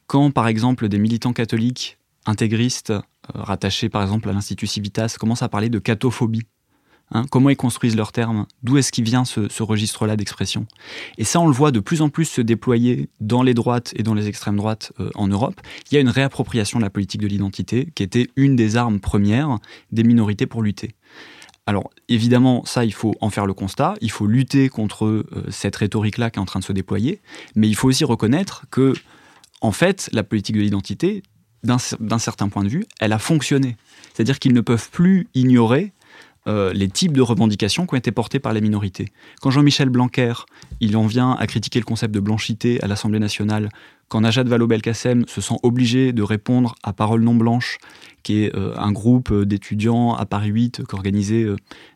[0.06, 3.00] Quand, par exemple, des militants catholiques intégristes, euh,
[3.34, 6.46] rattachés par exemple à l'Institut Civitas, commencent à parler de catophobie,
[7.12, 10.66] hein, comment ils construisent leurs termes, d'où est-ce qu'il vient ce, registre-là d'expression?
[11.18, 14.02] Et ça, on le voit de plus en plus se déployer dans les droites et
[14.02, 15.60] dans les extrêmes droites euh, en Europe.
[15.90, 19.00] Il y a une réappropriation de la politique de l'identité qui était une des armes
[19.00, 19.58] premières
[19.92, 20.94] des minorités pour lutter.
[21.68, 25.74] Alors évidemment, ça, il faut en faire le constat, il faut lutter contre euh, cette
[25.74, 27.20] rhétorique-là qui est en train de se déployer,
[27.56, 28.94] mais il faut aussi reconnaître que
[29.60, 31.22] en fait, la politique de l'identité,
[31.62, 33.76] d'un certain point de vue, elle a fonctionné.
[34.14, 35.92] C'est-à-dire qu'ils ne peuvent plus ignorer
[36.46, 39.08] euh, les types de revendications qui ont été portées par les minorités.
[39.40, 40.34] Quand Jean-Michel Blanquer,
[40.80, 43.68] il en vient à critiquer le concept de blanchité à l'Assemblée nationale,
[44.08, 47.78] quand Najat Vallaud-Belkacem se sent obligé de répondre à Parole non blanche,
[48.22, 51.46] qui est euh, un groupe euh, d'étudiants à Paris 8 qui organisait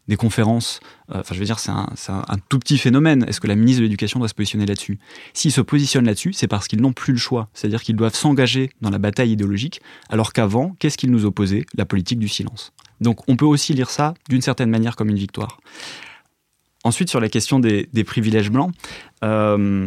[0.09, 3.81] des conférences, enfin je veux dire c'est un, tout petit phénomène, est-ce que la ministre
[3.81, 4.99] de l'Éducation doit se positionner là-dessus?
[5.35, 8.71] S'ils se positionnent là-dessus, c'est parce qu'ils n'ont plus le choix, c'est-à-dire qu'ils doivent s'engager
[8.81, 11.65] dans la bataille idéologique, alors qu'avant, qu'est-ce qu'ils nous opposaient?
[11.77, 12.73] La politique du silence.
[13.01, 15.59] Donc on peut aussi lire ça d'une certaine manière comme une victoire.
[16.83, 18.73] Ensuite, sur la question des, privilèges blancs,
[19.23, 19.87] euh,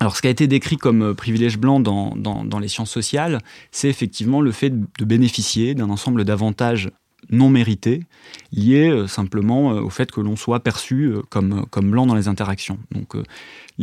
[0.00, 3.38] alors ce qui a été décrit comme privilège blanc dans, les sciences sociales,
[3.70, 6.90] c'est effectivement le fait de bénéficier d'un ensemble d'avantages
[7.30, 8.02] non mérités
[8.52, 12.26] liés euh, simplement euh, au fait que l'on soit perçu comme, comme blanc dans les
[12.26, 12.80] interactions.
[12.90, 13.14] Donc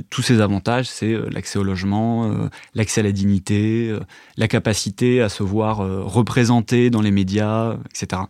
[0.10, 4.00] tous ces avantages, c'est euh, l'accès au logement, euh, l'accès à la dignité, euh,
[4.38, 8.24] la capacité à se voir représenté dans les médias, etc.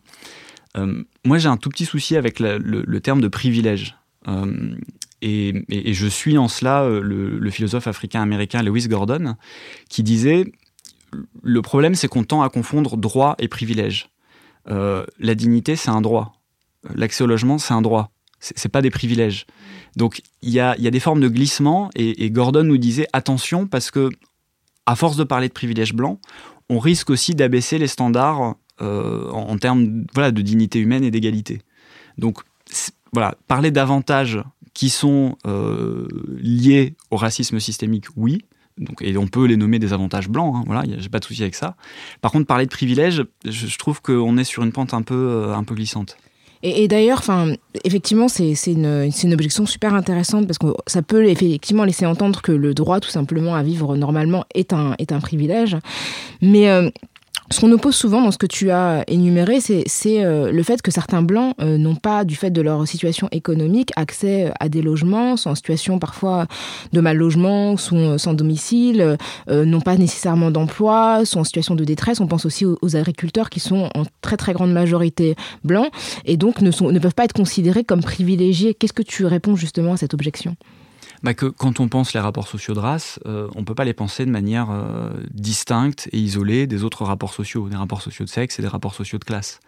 [1.25, 3.97] moi, j'ai un tout petit souci avec le, terme de privilège.
[5.21, 9.35] Et, je suis en cela le, philosophe africain-américain Lewis Gordon,
[9.89, 10.45] qui disait
[11.41, 14.09] le problème, c'est qu'on tend à confondre droit et privilège.
[14.69, 16.33] Euh, la dignité, c'est un droit.
[16.95, 18.11] L'accès au logement, c'est un droit.
[18.39, 19.45] C'est pas des privilèges.
[19.97, 24.09] Donc il y a, des formes de glissement et, Gordon nous disait attention parce que
[24.85, 26.21] à force de parler de privilèges blancs,
[26.69, 31.61] on risque aussi d'abaisser les standards euh, en, termes voilà, de dignité humaine et d'égalité.
[32.17, 32.39] Donc
[33.11, 34.39] voilà, parler d'avantages
[34.73, 38.39] qui sont euh, liés au racisme systémique, oui,
[38.79, 41.41] donc, et on peut les nommer des avantages blancs, hein, voilà, j'ai pas de souci
[41.41, 41.75] avec ça.
[42.21, 45.53] Par contre, parler de privilèges, je, trouve qu'on est sur une pente un peu, euh,
[45.53, 46.17] un peu glissante.
[46.61, 47.53] Et, d'ailleurs, enfin,
[47.85, 52.51] effectivement, c'est une, une, objection super intéressante parce que ça peut effectivement laisser entendre que
[52.51, 55.77] le droit, tout simplement, à vivre normalement est un, est un privilège.
[56.41, 56.89] Mais euh,
[57.51, 60.91] ce qu'on oppose souvent dans ce que tu as énuméré, c'est euh, le fait que
[60.91, 65.35] certains blancs euh, n'ont pas, du fait de leur situation économique, accès à des logements,
[65.35, 66.47] sont en situation parfois
[66.93, 69.17] de mal logement, sont euh, sans domicile,
[69.49, 72.19] n'ont pas nécessairement d'emploi, sont en situation de détresse.
[72.19, 75.89] On pense aussi aux, agriculteurs qui sont en très très grande majorité blancs
[76.25, 78.73] et donc ne, sont, ne peuvent pas être considérés comme privilégiés.
[78.73, 80.55] Qu'est-ce que tu réponds justement à cette objection?
[81.23, 83.85] Bah que quand on pense les rapports sociaux de race, euh, on ne peut pas
[83.85, 88.25] les penser de manière euh, distincte et isolée des autres rapports sociaux, des rapports sociaux
[88.25, 89.59] de sexe et des rapports sociaux de classe.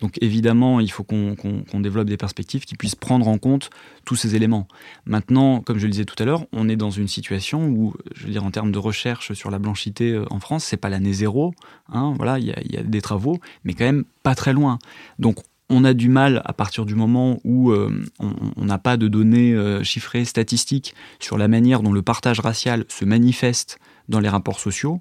[0.00, 3.70] Donc évidemment, il faut qu'on développe des perspectives qui puissent prendre en compte
[4.04, 4.68] tous ces éléments.
[5.04, 8.26] Maintenant, comme je le disais tout à l'heure, on est dans une situation où, je
[8.26, 11.12] veux dire, en termes de recherche sur la blanchité euh, en France, c'est pas l'année
[11.12, 11.54] zéro.
[11.92, 14.78] Hein, voilà, il y, y, a des travaux, mais quand même pas très loin.
[15.18, 15.38] Donc
[15.70, 19.54] on a du mal à partir du moment où euh, on n'a pas de données
[19.54, 23.78] euh, chiffrées, statistiques sur la manière dont le partage racial se manifeste
[24.08, 25.00] dans les rapports sociaux,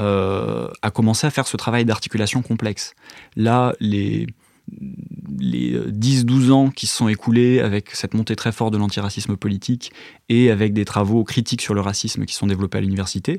[0.00, 2.94] euh, à commencer à faire ce travail d'articulation complexe.
[3.36, 4.26] Là, les,
[5.38, 9.92] les 10-12 ans qui se sont écoulés avec cette montée très forte de l'antiracisme politique
[10.28, 13.36] et avec des travaux critiques sur le racisme qui sont développés à l'université,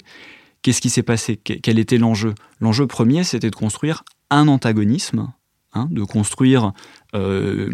[0.61, 1.35] qu'est-ce qui s'est passé?
[1.35, 2.33] Quel était l'enjeu?
[2.61, 5.33] L'enjeu premier, c'était de construire un antagonisme
[5.73, 6.73] Hein, de construire
[7.13, 7.69] euh,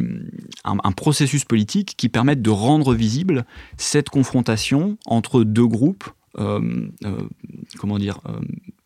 [0.65, 3.45] un, processus politique qui permette de rendre visible
[3.77, 6.03] cette confrontation entre deux groupes,
[6.37, 7.21] euh, euh,
[7.79, 8.19] comment dire,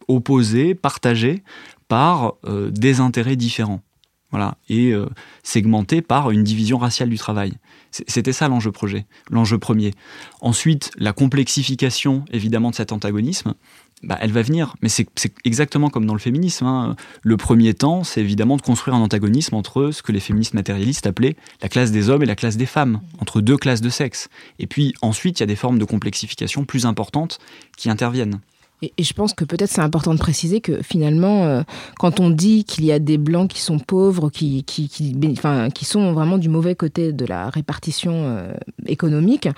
[0.07, 1.41] opposés, partagés
[1.87, 2.35] par
[2.69, 3.81] des intérêts différents.
[4.29, 4.93] Voilà, et
[5.41, 7.53] segmentés par une division raciale du travail.
[7.89, 9.95] C'était ça l'enjeu projet, l'enjeu premier.
[10.39, 13.55] Ensuite, la complexification évidemment de cet antagonisme,
[14.03, 14.75] bah, elle va venir.
[14.81, 15.07] Mais c'est
[15.43, 16.65] exactement comme dans le féminisme.
[16.65, 16.95] Hein.
[17.21, 21.07] Le premier temps, c'est évidemment de construire un antagonisme entre ce que les féministes matérialistes
[21.07, 24.29] appelaient la classe des hommes et la classe des femmes, entre deux classes de sexe.
[24.57, 27.39] Et puis ensuite, il y a des formes de complexification plus importantes
[27.77, 28.39] qui interviennent.
[28.81, 31.61] Et, je pense que peut-être c'est important de préciser que finalement, euh,
[31.97, 35.69] quand on dit qu'il y a des blancs qui sont pauvres, qui, qui, qui, enfin,
[35.69, 38.53] qui sont vraiment du mauvais côté de la répartition euh,
[38.85, 39.49] économique,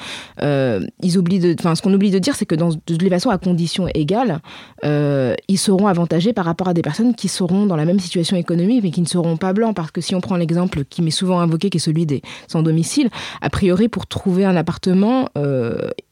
[0.41, 3.10] euh, ils oublient de, enfin, ce qu'on oublie de dire, c'est que dans, de toute
[3.10, 4.39] façon, à conditions égales,
[4.84, 8.84] ils seront avantagés par rapport à des personnes qui seront dans la même situation économique,
[8.84, 9.75] mais qui ne seront pas blancs.
[9.75, 12.63] Parce que si on prend l'exemple qui m'est souvent invoqué, qui est celui des sans
[12.63, 13.10] domicile,
[13.41, 15.29] a priori, pour trouver un appartement,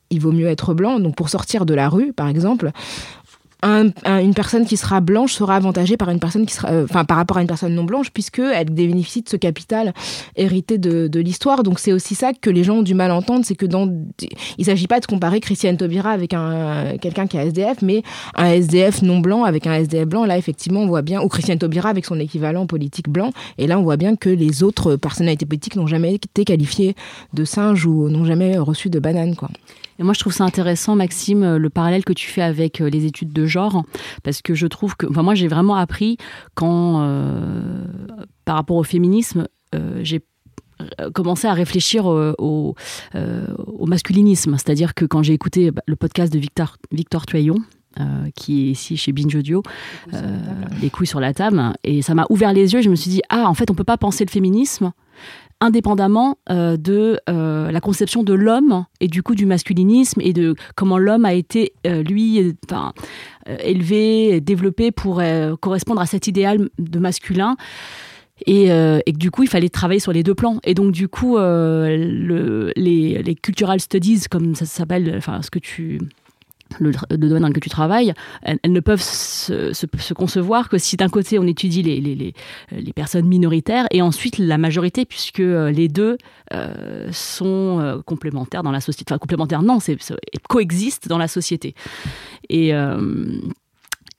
[0.10, 1.00] il vaut mieux être blanc.
[1.00, 2.72] Donc pour sortir de la rue, par exemple,
[3.64, 7.18] une personne qui sera blanche sera avantagée par une personne qui sera, euh, enfin par
[7.18, 9.94] rapport à une personne non blanche, puisque elle bénéficie de ce capital
[10.36, 11.64] hérité de, l'histoire.
[11.64, 13.90] Donc c'est aussi ça que les gens ont du mal à entendre, c'est que dans,
[14.58, 18.04] il s'agit pas de comparer Christiane Taubira avec un quelqu'un qui est SDF, mais
[18.36, 20.26] un SDF non blanc avec un SDF blanc.
[20.26, 23.32] Là effectivement on voit bien, ou Christiane Taubira avec son équivalent politique blanc.
[23.58, 26.96] Et là on voit bien que les autres personnalités politiques n'ont jamais été qualifiées
[27.34, 29.50] de singes ou n'ont jamais reçu de banane, quoi.
[30.00, 32.90] Et moi, je trouve ça intéressant, Maxime, euh, le parallèle que tu fais avec euh,
[32.90, 33.84] les études de genre,
[34.24, 36.18] parce que je trouve que, enfin, moi, j'ai vraiment appris
[36.56, 37.86] quand, euh,
[38.46, 39.48] par rapport au féminisme,
[40.02, 40.24] j'ai
[41.14, 42.76] commencé à réfléchir au,
[43.86, 44.58] masculinisme.
[44.58, 47.58] C'est-à-dire que quand j'ai écouté bah, le podcast de Victor, Victor Tuaillon,
[48.34, 49.62] qui est ici chez Binge Audio,
[50.82, 52.82] les couilles sur la table, et ça m'a ouvert les yeux.
[52.82, 54.92] Je me suis dit, ah, en fait, on peut pas penser le féminisme
[55.62, 60.56] indépendamment euh, de euh, la conception de l'homme et du coup du masculinisme et de
[60.76, 62.94] comment l'homme a été euh, lui enfin,
[63.64, 65.22] élevé, développé pour
[65.60, 67.56] correspondre à cet idéal de masculin.
[68.46, 70.60] Et, et, que du coup, il fallait travailler sur les deux plans.
[70.64, 75.60] Et donc, du coup, le, les, les, cultural studies, comme ça s'appelle, enfin, ce que
[75.60, 76.00] tu
[76.80, 81.40] le, domaine dans lequel tu travailles, elles, ne peuvent se, concevoir que si d'un côté
[81.40, 82.34] on étudie les, les, les,
[82.72, 86.18] les, personnes minoritaires et ensuite la majorité, puisque euh, les deux
[86.54, 89.12] euh, sont euh, complémentaires dans la société.
[89.12, 89.98] Enfin, complémentaires, non, c'est,
[90.48, 91.76] coexistent dans la société.
[92.50, 92.74] Et.
[92.74, 93.40] Euh,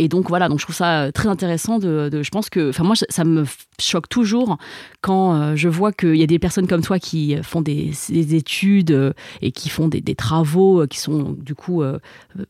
[0.00, 2.94] et donc voilà, donc je trouve ça très intéressant de, je pense que, enfin moi
[2.96, 3.44] ça me
[3.78, 4.56] choque toujours
[5.02, 8.92] quand euh, je vois qu'il y a des personnes comme toi qui font des, études
[8.92, 11.82] euh, et qui font des, travaux qui sont du coup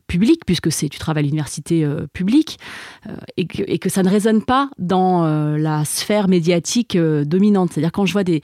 [0.07, 2.57] publics, puisque tu travailles à l'université publique,
[3.35, 5.25] et que, et, que, ça ne résonne pas dans
[5.57, 7.71] la sphère médiatique dominante.
[7.73, 8.41] C'est-à-dire quand je vois des,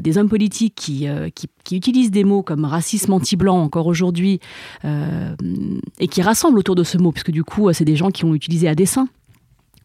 [0.00, 4.40] des hommes politiques qui, qui, qui, utilisent des mots comme racisme anti-blanc encore aujourd'hui,
[4.84, 8.34] et qui rassemblent autour de ce mot, puisque du coup c'est des gens qui ont
[8.34, 9.08] utilisé à dessein.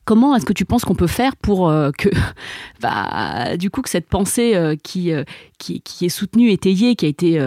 [0.06, 2.10] Comment est-ce que tu penses qu'on peut faire pour euh, que,
[2.82, 5.24] bah, du coup, que cette pensée euh, qui, euh,
[5.70, 7.40] est soutenue, étayée, qui a été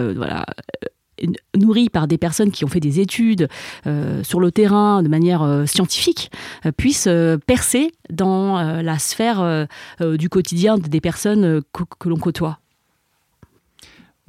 [1.55, 3.49] nourrie par des personnes qui ont fait des études
[4.23, 6.31] sur le terrain de manière scientifique,
[6.77, 7.07] puisse
[7.45, 9.67] percer dans la sphère
[10.01, 11.61] du quotidien des personnes
[11.99, 12.59] que l'on côtoie?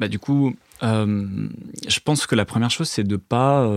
[0.01, 3.71] Bah, Du coup, je pense que la première chose, c'est de ne pas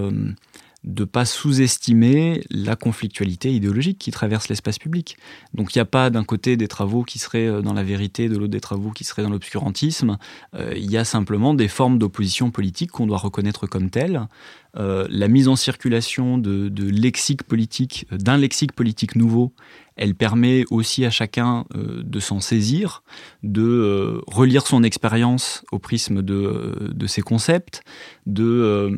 [0.84, 5.18] de pas sous-estimer la conflictualité idéologique qui traverse l'espace public.
[5.54, 8.28] Donc il n'y a pas d'un côté des travaux qui seraient euh, dans la vérité,
[8.28, 10.18] de l'autre des travaux qui seraient dans l'obscurantisme.
[10.56, 14.28] Euh, il y a simplement des formes d'opposition politique qu'on doit reconnaître comme telles.
[14.76, 19.54] Euh, la mise en circulation de, lexique politique, d'un lexique politique nouveau,
[19.96, 23.04] elle permet aussi à chacun de s'en saisir,
[23.44, 27.84] de relire son expérience au prisme de, de ces concepts,
[28.26, 28.98] de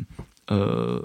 [0.52, 1.00] euh,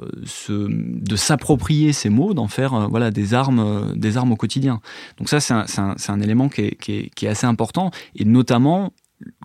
[0.49, 4.81] de s'approprier ces mots, d'en faire euh, voilà, des, armes, euh, des armes au quotidien.
[5.17, 8.93] Donc ça, c'est un, élément qui est, assez important, et notamment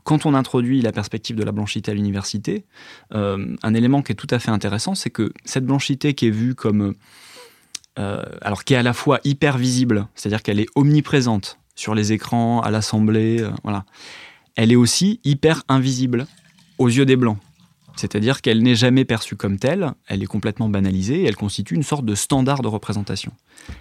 [0.04, 2.64] quand on introduit la perspective de la blanchité à l'université,
[3.10, 6.54] un élément qui est tout à fait intéressant, c'est que cette blanchité qui est vue
[6.54, 6.94] comme...
[7.96, 12.62] alors qui est à la fois hyper visible, c'est-à-dire qu'elle est omniprésente sur les écrans,
[12.62, 13.84] à l'assemblée, voilà.
[14.54, 16.26] Elle est aussi hyper invisible
[16.78, 17.38] aux yeux des blancs.
[17.96, 22.04] C'est-à-dire qu'elle n'est jamais perçue comme telle, elle est complètement banalisée elle constitue une sorte
[22.04, 23.32] de standard de représentation.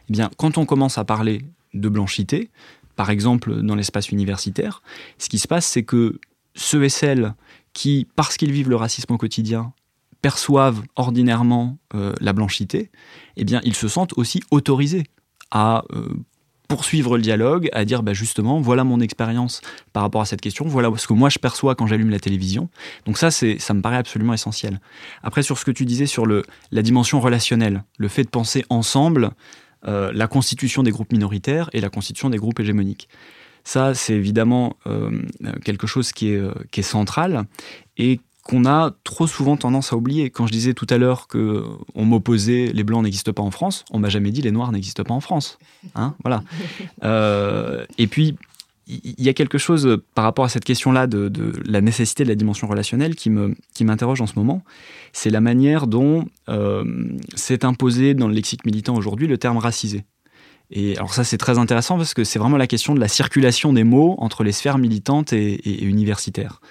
[0.10, 2.50] Eh bien, quand on commence à parler de blanchité,
[2.96, 4.82] par exemple dans l'espace universitaire,
[5.18, 6.20] ce qui se passe, c'est que
[6.56, 7.34] ceux et celles
[7.74, 9.74] qui, parce qu'ils vivent le racisme au quotidien,
[10.22, 12.90] perçoivent ordinairement euh, la blanchité,
[13.36, 15.04] eh bien, ils se sentent aussi autorisés
[15.52, 16.16] à euh,
[16.68, 19.62] poursuivre le dialogue, à dire bah, justement, voilà mon expérience
[19.94, 22.70] par rapport à cette question, voilà ce que moi je perçois quand j'allume la télévision.
[23.06, 24.80] Donc ça, c'est, ça me paraît absolument essentiel.
[25.24, 28.66] Après, sur ce que tu disais sur le, la dimension relationnelle, le fait de penser
[28.70, 29.32] ensemble
[29.88, 33.08] euh, la constitution des groupes minoritaires et la constitution des groupes hégémoniques.
[33.64, 35.24] Ça, c'est évidemment euh,
[35.64, 37.46] quelque chose qui est, euh, qui est central
[37.98, 40.30] et qu'on a trop souvent tendance à oublier.
[40.30, 43.84] Quand je disais tout à l'heure que on m'opposait les blancs n'existent pas en France,
[43.90, 45.58] on m'a jamais dit les noirs n'existent pas en France.
[45.96, 46.44] Hein voilà.
[47.04, 48.36] Euh, et puis
[48.88, 51.32] il y a quelque chose par rapport à cette question-là de,
[51.66, 54.64] la nécessité de la dimension relationnelle qui me qui m'interroge en ce moment.
[55.14, 56.84] C'est la manière dont euh,
[57.36, 60.06] s'est imposé dans le lexique militant aujourd'hui le terme racisé.
[60.72, 63.74] Et alors ça c'est très intéressant parce que c'est vraiment la question de la circulation
[63.74, 66.62] des mots entre les sphères militantes et, et universitaires.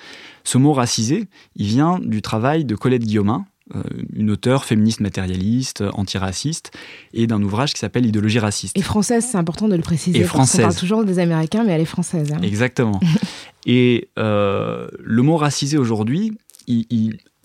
[0.45, 1.27] Ce mot racisé,
[1.57, 6.71] il vient du travail de Colette Guillaumin, euh, une auteure féministe matérialiste, antiraciste,
[7.15, 8.77] et d'un ouvrage qui s'appelle Idéologie raciste.
[8.77, 10.19] Et française, c'est important de le préciser.
[10.19, 10.61] Et française.
[10.61, 12.31] On parle toujours des Américains, mais elle est française.
[12.33, 12.43] Hein.
[12.43, 13.01] Exactement.
[13.67, 16.37] et euh, le mot racisé aujourd'hui,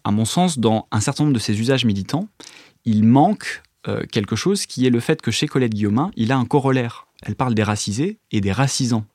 [0.03, 2.27] à mon sens, dans un certain nombre de ses usages militants,
[2.83, 6.37] il manque euh, quelque chose qui est le fait que chez Colette Guillaumin, il a
[6.37, 7.07] un corollaire.
[7.23, 9.05] Elle parle des racisés et des racisants.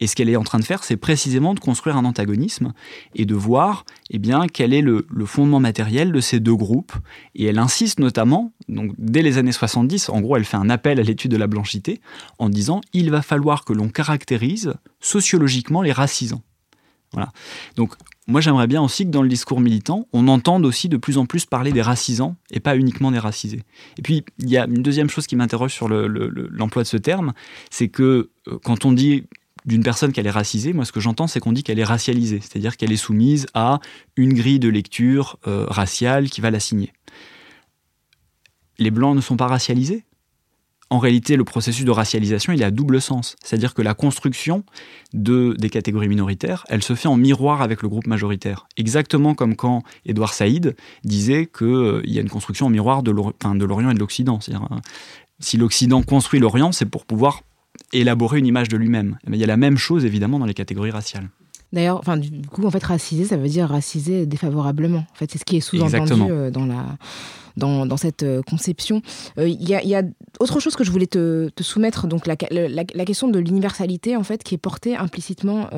[0.00, 2.72] Et ce qu'elle est en train de faire, c'est précisément de construire un antagonisme
[3.14, 6.92] et de voir eh bien, quel est le, fondement matériel de ces deux groupes.
[7.34, 11.00] Et elle insiste notamment, donc dès les années 70, en gros, elle fait un appel
[11.00, 12.00] à l'étude de la blanchité
[12.38, 16.42] en disant il va falloir que l'on caractérise sociologiquement les racisants.
[17.12, 17.32] Voilà.
[17.76, 17.94] Donc,
[18.26, 21.24] moi, j'aimerais bien aussi que dans le discours militant, on entende aussi de plus en
[21.24, 23.62] plus parler des racisants et pas uniquement des racisés.
[23.96, 27.32] Et puis, il y a une deuxième chose qui m'interroge sur l'emploi de ce terme,
[27.70, 29.24] c'est que euh, quand on dit
[29.68, 32.40] d'une personne qu'elle est racisée, moi ce que j'entends c'est qu'on dit qu'elle est racialisée,
[32.40, 33.80] c'est-à-dire qu'elle est soumise à
[34.16, 36.92] une grille de lecture euh, raciale qui va la signer.
[38.78, 40.04] Les blancs ne sont pas racialisés
[40.88, 43.36] En réalité, le processus de racialisation, il est à double sens.
[43.44, 44.64] C'est-à-dire que la construction
[45.12, 48.68] de, des catégories minoritaires, elle se fait en miroir avec le groupe majoritaire.
[48.78, 53.10] Exactement comme quand Édouard Saïd disait qu'il euh, y a une construction en miroir de
[53.10, 54.38] l'Orient et de l'Occident.
[54.48, 54.54] Euh,
[55.40, 57.42] si l'Occident construit l'Orient, c'est pour pouvoir
[57.92, 59.18] élaborer une image de lui-même.
[59.26, 61.28] il y a la même chose évidemment dans les catégories raciales.
[61.72, 65.04] D'ailleurs, enfin, du coup, en fait, racisé, ça veut dire racisé défavorablement.
[65.10, 66.96] En fait, c'est ce qui est sous-entendu euh, dans la
[67.56, 69.02] dans, cette euh, conception.
[69.36, 70.02] Euh, il y, a,
[70.38, 74.54] autre chose que je voulais te, soumettre, donc la, question de l'universalité, en fait, qui
[74.54, 75.68] est portée implicitement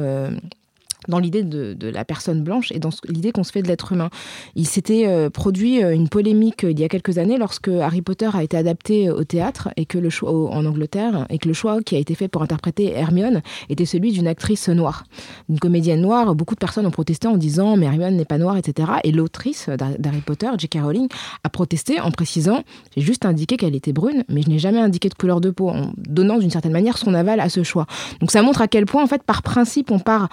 [1.10, 4.10] dans l'idée de, la personne blanche et dans l'idée qu'on se fait de l'être humain.
[4.54, 8.00] Il s'était euh, produit euh, une polémique euh, il y a quelques années lorsque Harry
[8.00, 11.54] Potter a été adapté au théâtre et que le choix en Angleterre et que le
[11.54, 15.04] choix qui a été fait pour interpréter Hermione était celui d'une actrice noire,
[15.48, 16.34] une comédienne noire.
[16.34, 18.92] Beaucoup de personnes ont protesté en disant mais Hermione n'est pas noire, etc.
[19.04, 20.78] Et l'autrice d'Harry Potter, J.K.
[20.82, 21.08] Rowling,
[21.42, 22.62] a protesté en précisant
[22.96, 25.68] j'ai juste indiqué qu'elle était brune, mais je n'ai jamais indiqué de couleur de peau,
[25.68, 27.86] en donnant d'une certaine manière son aval à ce choix.
[28.20, 30.28] Donc ça montre à quel point en fait par principe on part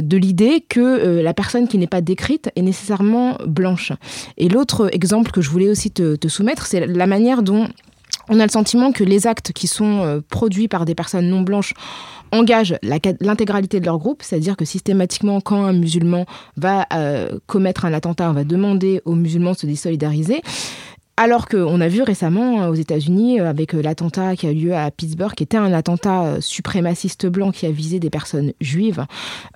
[0.00, 3.92] de l'idée que euh, la personne qui n'est pas décrite est nécessairement blanche.
[4.36, 7.68] Et l'autre exemple que je voulais aussi te, soumettre, c'est la manière dont
[8.28, 11.42] on a le sentiment que les actes qui sont euh, produits par des personnes non
[11.42, 11.74] blanches
[12.32, 16.26] engagent l'intégralité de leur groupe, c'est-à-dire que systématiquement, quand un musulman
[16.56, 16.84] va
[17.46, 20.42] commettre un attentat, on va demander aux musulmans de se désolidariser.
[21.18, 24.54] Alors qu'on a vu récemment euh, aux États-Unis, euh, avec euh, l'attentat qui a eu
[24.54, 29.06] lieu à Pittsburgh, qui était un attentat suprémaciste blanc qui a visé des personnes juives,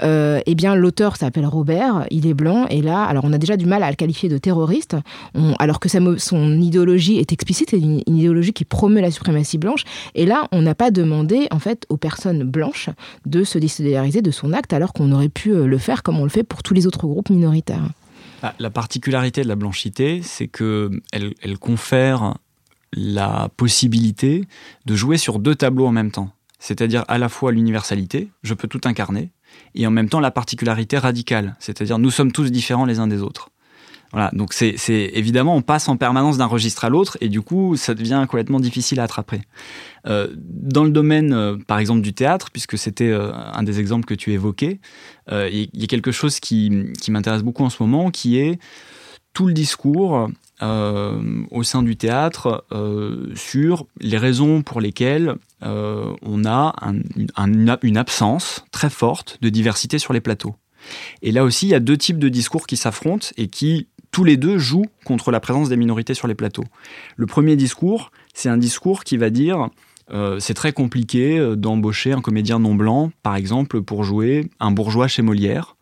[0.02, 3.66] eh bien l'auteur s'appelle Robert, il est blanc, et là, alors on a déjà du
[3.66, 4.96] mal à le qualifier de terroriste,
[5.58, 9.84] alors que son idéologie est explicite, c'est une, idéologie qui promeut la suprématie blanche,
[10.14, 12.90] et là, on n'a pas demandé en fait aux personnes blanches
[13.26, 16.30] de se désolidariser de son acte, alors qu'on aurait pu le faire comme on le
[16.30, 17.84] fait pour tous les autres groupes minoritaires.
[18.42, 21.00] Ah, la particularité de la blanchité, c'est qu'elle
[21.42, 22.36] elle confère
[22.92, 24.46] la possibilité
[24.86, 26.30] de jouer sur deux tableaux en même temps.
[26.58, 29.30] C'est-à-dire à la fois l'universalité, je peux tout incarner,
[29.74, 33.22] et en même temps la particularité radicale, c'est-à-dire nous sommes tous différents les uns des
[33.22, 33.50] autres.
[34.12, 37.76] Voilà, donc c'est évidemment on passe en permanence d'un registre à l'autre et du coup
[37.76, 39.42] ça devient complètement difficile à attraper.
[40.06, 44.06] Euh, dans le domaine, euh, par exemple du théâtre, puisque c'était euh, un des exemples
[44.06, 44.80] que tu évoquais,
[45.30, 48.58] il y, a quelque chose qui, qui m'intéresse beaucoup en ce moment, qui est
[49.32, 50.28] tout le discours
[50.60, 52.66] au sein du théâtre
[53.36, 56.74] sur les raisons pour lesquelles on a
[57.36, 60.56] une absence très forte de diversité sur les plateaux.
[61.22, 64.24] Et là aussi, il y a deux types de discours qui s'affrontent et qui tous
[64.24, 66.64] les deux jouent contre la présence des minorités sur les plateaux.
[67.16, 69.70] Le premier discours, c'est un discours qui va dire
[70.12, 74.72] euh, c'est très compliqué euh, d'embaucher un comédien non blanc, par exemple, pour jouer un
[74.72, 75.76] bourgeois chez Molière,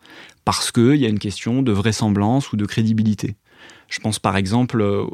[0.44, 3.36] parce qu'il y a une question de vraisemblance ou de crédibilité.
[3.88, 5.04] Je pense par exemple euh,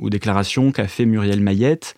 [0.00, 1.94] aux déclarations qu'a fait Muriel Mayette,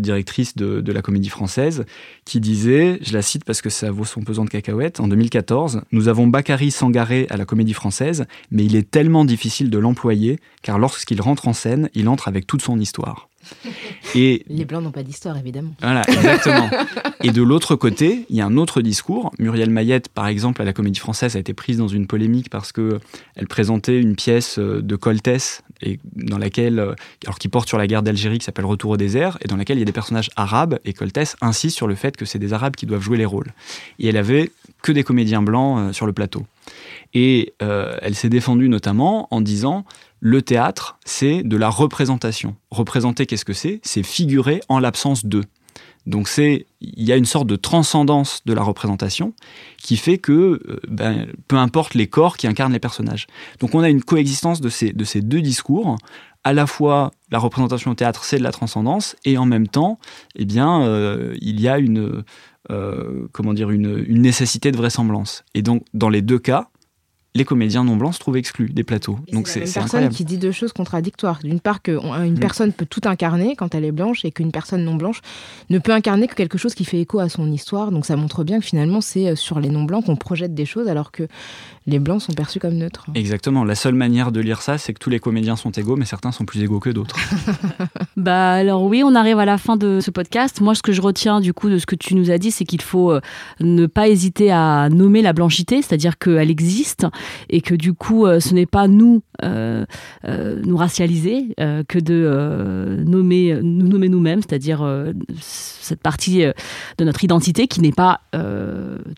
[0.00, 1.84] directrice de, de, la Comédie Française,
[2.24, 5.82] qui disait, je la cite parce que ça vaut son pesant de cacahuètes, en 2014,
[5.92, 10.40] Nous avons Bakary Sangaré à la Comédie Française, mais il est tellement difficile de l'employer,
[10.62, 13.28] car lorsqu'il rentre en scène, il entre avec toute son histoire.
[14.14, 15.74] Et les blancs n'ont pas d'histoire, évidemment.
[15.80, 16.70] Voilà, exactement.
[17.22, 19.32] et de l'autre côté, il y a un autre discours.
[19.38, 22.72] Muriel Mayette, par exemple, à la Comédie Française, a été prise dans une polémique parce
[22.72, 23.00] que
[23.36, 27.78] elle présentait une pièce euh, de Coltès et dans laquelle, euh, alors qui porte sur
[27.78, 29.92] la guerre d'Algérie, qui s'appelle Retour au désert, et dans laquelle il y a des
[29.92, 30.78] personnages arabes.
[30.84, 33.52] Et Coltès insiste sur le fait que c'est des arabes qui doivent jouer les rôles.
[33.98, 34.50] Et elle avait
[34.82, 36.46] que des comédiens blancs euh, sur le plateau.
[37.14, 39.84] Et elle s'est défendue notamment en disant
[40.20, 42.54] le théâtre, c'est de la représentation.
[42.70, 43.80] Représenter, qu'est-ce que c'est?
[43.82, 45.44] C'est figurer en l'absence d'eux.
[46.06, 49.34] Donc c'est, il y a une sorte de transcendance de la représentation
[49.78, 53.26] qui fait que, euh, ben, peu importe les corps qui incarnent les personnages.
[53.60, 55.96] Donc on a une coexistence de ces, de ces deux discours.
[56.44, 60.00] À la fois, la représentation au théâtre, c'est de la transcendance, et en même temps,
[60.34, 62.24] eh bien, euh, il y a une,
[62.70, 65.44] euh, comment dire, une, une nécessité de vraisemblance.
[65.54, 66.68] Et donc, dans les deux cas,
[67.34, 69.18] les comédiens non blancs se trouvent exclus des plateaux.
[69.32, 71.40] Donc c'est une personne qui dit deux choses contradictoires.
[71.42, 72.38] D'une part, qu'une mm.
[72.38, 75.20] personne peut tout incarner quand elle est blanche et qu'une personne non blanche
[75.70, 77.90] ne peut incarner que quelque chose qui fait écho à son histoire.
[77.90, 80.66] Donc ça montre bien que finalement c'est euh, sur les non blancs qu'on projette des
[80.66, 81.26] choses alors que
[81.86, 83.06] les blancs sont perçus comme neutres.
[83.14, 83.64] Exactement.
[83.64, 86.32] La seule manière de lire ça, c'est que tous les comédiens sont égaux, mais certains
[86.32, 87.16] sont plus égaux que d'autres.
[88.16, 90.60] bah alors oui, on arrive à la fin de ce podcast.
[90.60, 92.64] Moi, ce que je retiens du coup de ce que tu nous as dit, c'est
[92.64, 93.20] qu'il faut euh,
[93.60, 97.06] ne pas hésiter à nommer la blanchité, c'est-à-dire qu'elle existe
[97.50, 99.84] et que du coup, euh, ce n'est pas nous euh,
[100.24, 104.86] nous racialiser que de nommer nous nommer nous-mêmes, c'est-à-dire
[105.40, 106.44] cette partie
[106.98, 108.20] de notre identité qui n'est pas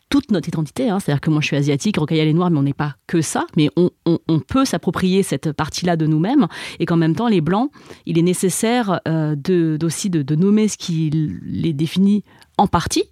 [0.09, 0.89] toute notre identité.
[0.89, 0.99] Hein.
[0.99, 3.69] C'est-à-dire que moi, je suis asiatique, Rocaille est noire, on n'est pas que ça, mais
[3.75, 6.47] on, peut s'approprier cette partie-là de nous-mêmes,
[6.79, 7.71] et qu'en même temps, les Blancs,
[8.05, 11.09] il est nécessaire euh, aussi de, nommer ce qui
[11.45, 12.23] les définit
[12.57, 13.03] en partie,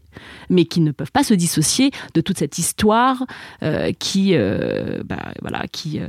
[0.49, 3.23] mais qui ne peuvent pas se dissocier de toute cette histoire
[3.63, 5.99] euh, qui, euh, bah, voilà, qui,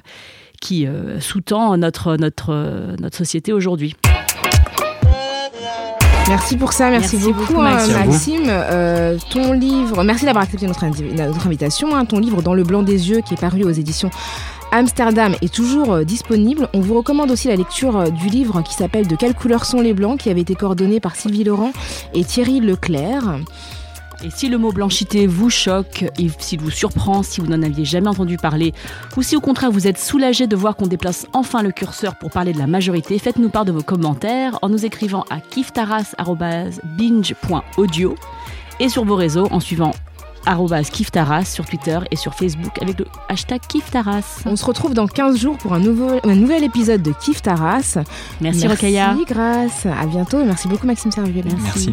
[0.60, 0.86] qui
[1.20, 3.94] sous-tend notre, notre, notre société aujourd'hui.
[6.28, 8.44] Merci pour ça, merci, beaucoup, hein, Maxime.
[8.48, 11.94] Euh, ton livre, merci d'avoir accepté notre, invitation.
[11.94, 12.06] Hein.
[12.06, 14.10] ton livre Dans le blanc des yeux, qui est paru aux éditions
[14.72, 16.68] Amsterdam, est toujours euh, disponible.
[16.72, 19.80] On vous recommande aussi la lecture euh, du livre qui s'appelle De quelle couleur sont
[19.80, 21.72] les blancs, qui avait été coordonné par Sylvie Laurent
[22.14, 23.38] et Thierry Leclerc.
[24.24, 27.84] Et si le mot blanchité vous choque, et s'il vous surprend, si vous n'en aviez
[27.84, 28.72] jamais entendu parler,
[29.18, 32.30] ou si au contraire vous êtes soulagé de voir qu'on déplace enfin le curseur pour
[32.30, 38.14] parler de la majorité, faites-nous part de vos commentaires en nous écrivant à kiftaras.binge.audio
[38.80, 39.92] et sur vos réseaux en suivant
[40.90, 44.40] kiftaras sur Twitter et sur Facebook avec le hashtag Kiftaras.
[44.46, 47.98] On se retrouve dans 15 jours pour un, nouveau, un nouvel épisode de Kiftaras.
[48.40, 49.14] Merci, Rokaya.
[49.14, 49.86] Merci Grâce.
[49.86, 51.42] À bientôt et merci beaucoup Maxime Servier.
[51.44, 51.92] Merci.